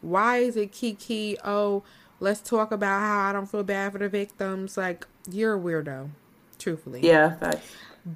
[0.00, 1.38] Why is it Kiki?
[1.44, 1.82] Oh,
[2.20, 4.76] let's talk about how I don't feel bad for the victims.
[4.76, 6.10] Like, you're a weirdo,
[6.58, 7.00] truthfully.
[7.02, 7.66] yeah, facts.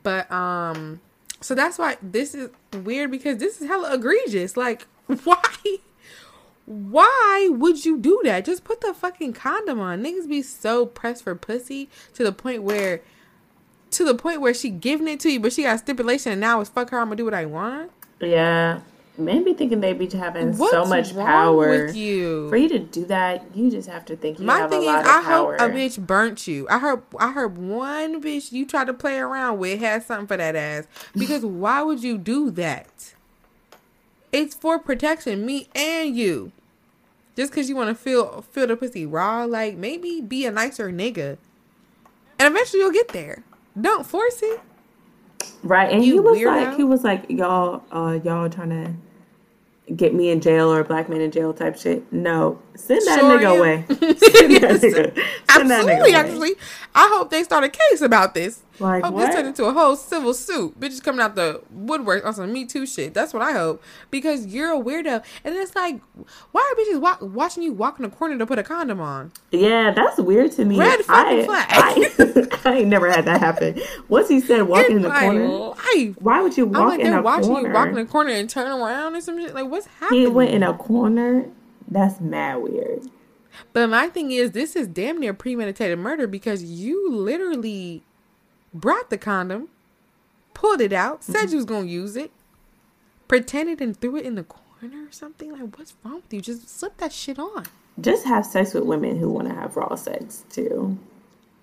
[0.03, 1.01] But um
[1.41, 4.57] so that's why this is weird because this is hella egregious.
[4.57, 4.87] Like
[5.25, 5.43] why
[6.67, 8.45] why would you do that?
[8.45, 10.03] Just put the fucking condom on.
[10.03, 13.01] Niggas be so pressed for pussy to the point where
[13.93, 16.61] to the point where she giving it to you, but she got stipulation, and now
[16.61, 16.99] it's fuck her.
[16.99, 17.91] I'm gonna do what I want.
[18.21, 18.81] Yeah.
[19.19, 21.69] Men be thinking they be having so much power.
[21.87, 22.49] with you?
[22.49, 24.83] For you to do that, you just have to think you My have thing a
[24.83, 25.53] is, lot I of power.
[25.59, 26.69] hope a bitch burnt you.
[26.71, 30.37] I heard, I heard one bitch you tried to play around with had something for
[30.37, 30.87] that ass.
[31.17, 33.15] Because why would you do that?
[34.31, 36.53] It's for protection, me and you.
[37.35, 40.91] Just because you want to feel feel the pussy raw, like maybe be a nicer
[40.93, 41.39] nigga,
[42.39, 43.43] and eventually you'll get there.
[43.81, 44.61] Don't force it.
[45.63, 46.47] Right, and You he was weirdo.
[46.67, 48.93] like, he was like, y'all, uh, y'all trying to
[49.97, 52.11] get me in jail or a black man in jail type shit.
[52.13, 53.85] No, send that Sure nigga away.
[53.89, 54.01] send
[54.57, 55.15] that nigga,
[55.51, 56.13] send that nigga Absolutely, away.
[56.15, 56.55] actually.
[56.95, 58.63] I hope they start a case about this.
[58.81, 59.27] Like hope what?
[59.27, 60.79] this turned into a whole civil suit.
[60.79, 63.15] Bitches coming out the woodwork on some Me Too shit.
[63.15, 63.83] That's what I hope.
[64.11, 65.23] Because you're a weirdo.
[65.45, 66.01] And it's like,
[66.53, 69.33] why are bitches wa- watching you walk in the corner to put a condom on?
[69.51, 70.79] Yeah, that's weird to me.
[70.79, 71.67] Red fucking I, flag.
[72.65, 73.81] I, I ain't never had that happen.
[74.09, 76.17] Once he said walk in the my corner, life.
[76.21, 77.69] why would you I'm walk like, in a watching corner?
[77.69, 79.55] you walk in the corner and turn around or some shit.
[79.55, 80.21] Like, what's happening?
[80.21, 81.47] he went in a corner.
[81.91, 83.09] That's mad weird.
[83.73, 88.05] But my thing is, this is damn near premeditated murder because you literally
[88.81, 89.69] brought the condom,
[90.55, 91.51] pulled it out, said Mm-hmm.
[91.51, 92.31] you was gonna use it,
[93.27, 95.53] pretended and threw it in the corner or something.
[95.53, 96.41] Like, what's wrong with you?
[96.41, 97.65] Just slip that shit on.
[98.01, 100.97] Just have sex with women who want to have raw sex too.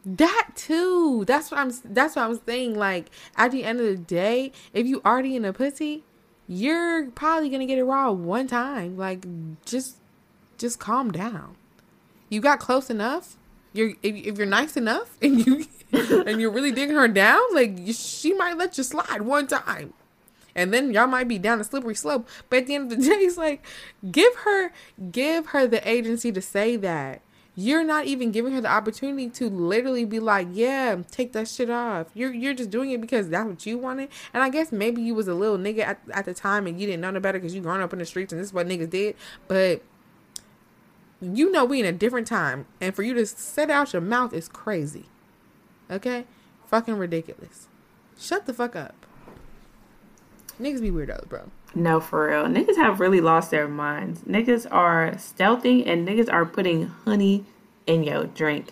[0.05, 1.24] That too.
[1.26, 1.72] That's what I'm.
[1.86, 2.76] That's what I'm saying.
[2.76, 6.03] Like at the end of the day, if you already in a pussy,
[6.47, 8.97] you're probably gonna get it raw one time.
[8.97, 9.26] Like
[9.66, 9.95] just,
[10.57, 11.55] just calm down.
[12.30, 13.38] You got close enough.
[13.74, 15.66] You're if, if you're nice enough and you
[16.27, 19.93] and you're really digging her down, like she might let you slide one time.
[20.55, 22.27] And then y'all might be down a slippery slope.
[22.49, 23.65] But at the end of the day, it's like
[24.09, 24.71] give her
[25.11, 27.21] give her the agency to say that.
[27.57, 31.69] You're not even giving her the opportunity to literally be like, yeah, take that shit
[31.69, 32.07] off.
[32.13, 34.09] You're you're just doing it because that's what you wanted.
[34.33, 36.87] And I guess maybe you was a little nigga at, at the time and you
[36.87, 38.67] didn't know no better because you grown up in the streets and this is what
[38.67, 39.15] niggas did.
[39.47, 39.81] But
[41.21, 42.65] you know we in a different time.
[42.81, 45.05] And for you to set out your mouth is crazy.
[45.89, 46.25] Okay?
[46.67, 47.67] Fucking ridiculous.
[48.17, 48.95] Shut the fuck up.
[50.59, 51.51] Niggas be weirdos, bro.
[51.73, 52.45] No, for real.
[52.45, 54.21] Niggas have really lost their minds.
[54.21, 57.45] Niggas are stealthy and niggas are putting honey
[57.86, 58.71] in your drink.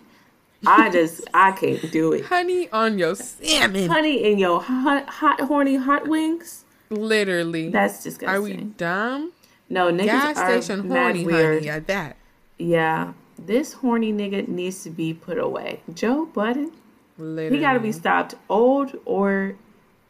[0.65, 2.25] I just, I can't do it.
[2.25, 3.89] Honey on your salmon.
[3.89, 6.63] Honey in your hot, hot, horny hot wings.
[6.89, 7.69] Literally.
[7.69, 8.29] That's disgusting.
[8.29, 9.33] Are we dumb?
[9.69, 11.55] no, niggas Gas are station mad horny weird.
[11.55, 12.15] honey at that.
[12.57, 15.81] Yeah, this horny nigga needs to be put away.
[15.93, 16.71] Joe Budden,
[17.17, 17.55] Literally.
[17.57, 18.35] he got to be stopped.
[18.49, 19.55] Old or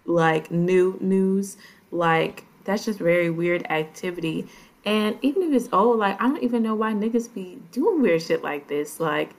[0.06, 1.58] like new news,
[1.91, 4.47] like that's just very weird activity.
[4.86, 8.22] And even if it's old, like I don't even know why niggas be doing weird
[8.22, 8.99] shit like this.
[8.99, 9.32] Like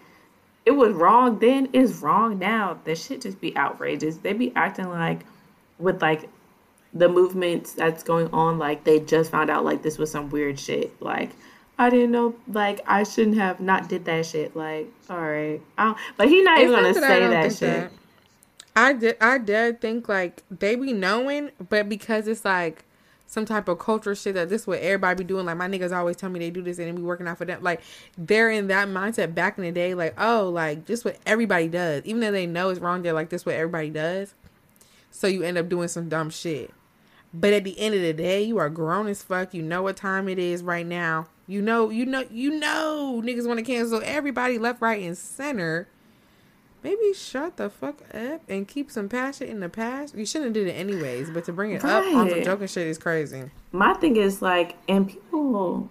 [0.64, 2.78] it was wrong then, it's wrong now.
[2.84, 4.18] The shit just be outrageous.
[4.18, 5.20] They be acting like
[5.78, 6.28] with like
[6.92, 10.58] the movements that's going on, like they just found out like this was some weird
[10.58, 11.00] shit.
[11.02, 11.30] Like
[11.76, 14.54] I didn't know, like I shouldn't have not did that shit.
[14.54, 17.60] Like all right, I don't, but he not It's even gonna that say that shit.
[17.60, 17.92] that.
[18.76, 19.16] I did.
[19.20, 22.84] I did think like they be knowing, but because it's like
[23.26, 25.46] some type of culture shit that this is what everybody be doing.
[25.46, 27.44] Like my niggas always tell me they do this and they be working out for
[27.44, 27.62] them.
[27.62, 27.80] Like
[28.16, 29.94] they're in that mindset back in the day.
[29.94, 33.02] Like oh, like just what everybody does, even though they know it's wrong.
[33.02, 34.34] They're like this what everybody does.
[35.10, 36.72] So you end up doing some dumb shit.
[37.32, 39.54] But at the end of the day, you are grown as fuck.
[39.54, 41.26] You know what time it is right now.
[41.46, 45.88] You know, you know, you know, niggas want to cancel everybody left, right, and center.
[46.82, 50.14] Maybe shut the fuck up and keep some passion in the past.
[50.14, 52.86] You shouldn't have did it anyways, but to bring it up on some joking shit
[52.86, 53.50] is crazy.
[53.72, 55.90] My thing is like, and people.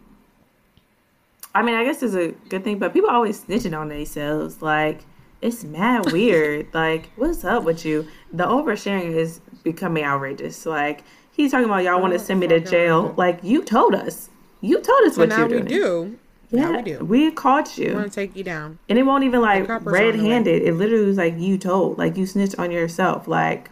[1.56, 4.62] I mean, I guess it's a good thing, but people always snitching on themselves.
[4.62, 5.02] Like,
[5.42, 6.68] it's mad weird.
[6.74, 8.08] like, what's up with you?
[8.32, 10.66] The oversharing is becoming outrageous.
[10.66, 13.14] Like, he's talking about y'all want to send me to jail.
[13.18, 14.30] Like, you told us.
[14.64, 15.66] You told us So what now you're we doing.
[15.66, 16.20] do.
[16.52, 17.06] Yeah, Now we do.
[17.06, 17.86] We caught you.
[17.86, 17.94] We you.
[17.94, 18.80] gonna take you down.
[18.90, 20.12] And it won't even like coppers on the way.
[20.12, 20.64] red handed.
[20.64, 23.28] It literally was like you told, like you snitched on yourself.
[23.28, 23.72] Like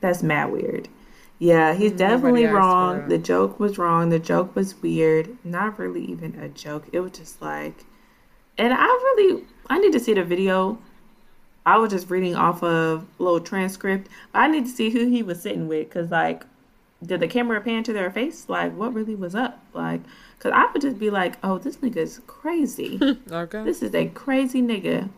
[0.00, 0.88] that's mad weird.
[1.38, 3.08] Yeah, he's mm, definitely asked wrong.
[3.08, 4.10] The joke was wrong.
[4.10, 5.36] The joke was weird.
[5.44, 6.86] Not really even a joke.
[6.92, 7.84] It was just like,
[8.58, 10.78] and I really, I need to see the video.
[11.66, 14.08] I was just reading off of a little transcript.
[14.34, 16.44] I need to see who he was sitting with because, like,
[17.04, 18.48] did the camera pan to their face?
[18.48, 19.62] Like, what really was up?
[19.74, 20.00] Like,
[20.46, 23.00] because I would just be like, oh, this nigga is crazy.
[23.30, 23.64] Okay.
[23.64, 25.08] this is a crazy nigga.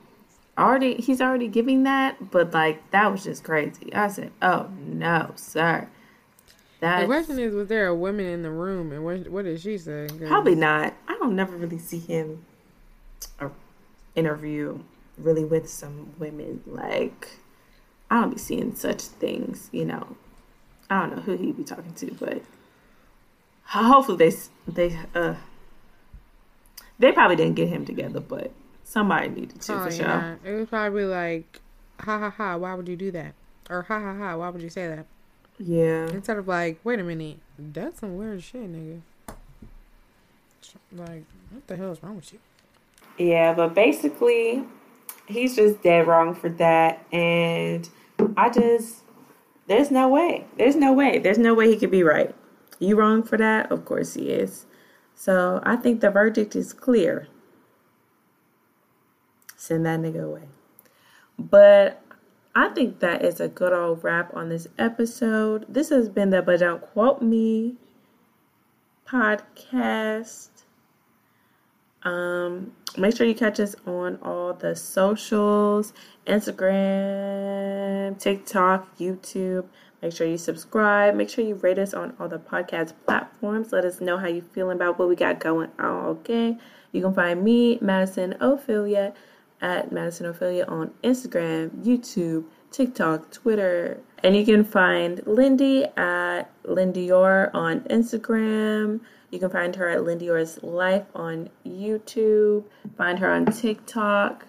[0.57, 3.95] Already, he's already giving that, but like that was just crazy.
[3.95, 5.89] I said, "Oh no, sir."
[6.81, 9.61] the That question is, was there a woman in the room, and what what did
[9.61, 10.09] she say?
[10.09, 10.95] 'Cause probably not.
[11.07, 12.45] I don't never really see him
[13.39, 13.51] uh,
[14.17, 14.81] interview
[15.17, 16.63] really with some women.
[16.67, 17.29] Like
[18.11, 20.17] I don't be seeing such things, you know.
[20.91, 22.43] I don't know who he'd be talking to, but
[23.69, 24.37] hopefully they
[24.91, 25.35] they uh
[26.99, 28.51] they probably didn't get him together, but
[28.85, 30.21] somebody needed to oh, for yeah.
[30.21, 30.39] sure.
[30.45, 31.61] It was probably like,
[32.01, 33.35] ha ha ha, why would you do that?
[33.71, 35.07] Or ha ha ha, why would you say that?
[35.59, 36.09] Yeah.
[36.09, 39.01] Instead of like, wait a minute, that's some weird shit, nigga.
[40.93, 42.39] Like, what the hell is wrong with you?
[43.19, 44.65] Yeah, but basically,
[45.27, 47.05] he's just dead wrong for that.
[47.13, 47.89] And
[48.37, 49.03] I just,
[49.67, 50.47] there's no way.
[50.57, 51.19] There's no way.
[51.19, 52.35] There's no way he could be right.
[52.79, 53.71] You wrong for that?
[53.73, 54.67] Of course he is.
[55.15, 57.29] So I think the verdict is clear.
[59.57, 60.49] Send that nigga away.
[61.39, 62.03] But
[62.55, 65.67] I think that is a good old wrap on this episode.
[65.69, 67.77] This has been the But Don't Quote Me
[69.07, 70.51] podcast.
[72.03, 75.93] Um, make sure you catch us on all the socials
[76.27, 79.67] Instagram, TikTok, YouTube.
[80.03, 81.15] Make sure you subscribe.
[81.15, 83.73] Make sure you rate us on all the podcast platforms.
[83.73, 86.05] Let us know how you feeling about what we got going on.
[86.07, 86.57] Okay.
[86.93, 89.13] You can find me, Madison Ophelia,
[89.61, 94.01] at Madison Ophelia on Instagram, YouTube, TikTok, Twitter.
[94.23, 99.01] And you can find Lindy at Lindy Lindior on Instagram.
[99.31, 102.65] You can find her at Lindy Lindior's Life on YouTube.
[102.97, 104.47] Find her on TikTok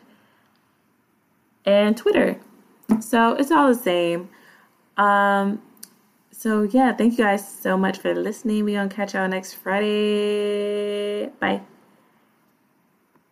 [1.66, 2.40] and Twitter.
[3.00, 4.30] So it's all the same.
[5.00, 5.62] Um,
[6.32, 8.66] so yeah, thank you guys so much for listening.
[8.66, 11.28] We gonna catch y'all next Friday.
[11.40, 11.62] Bye.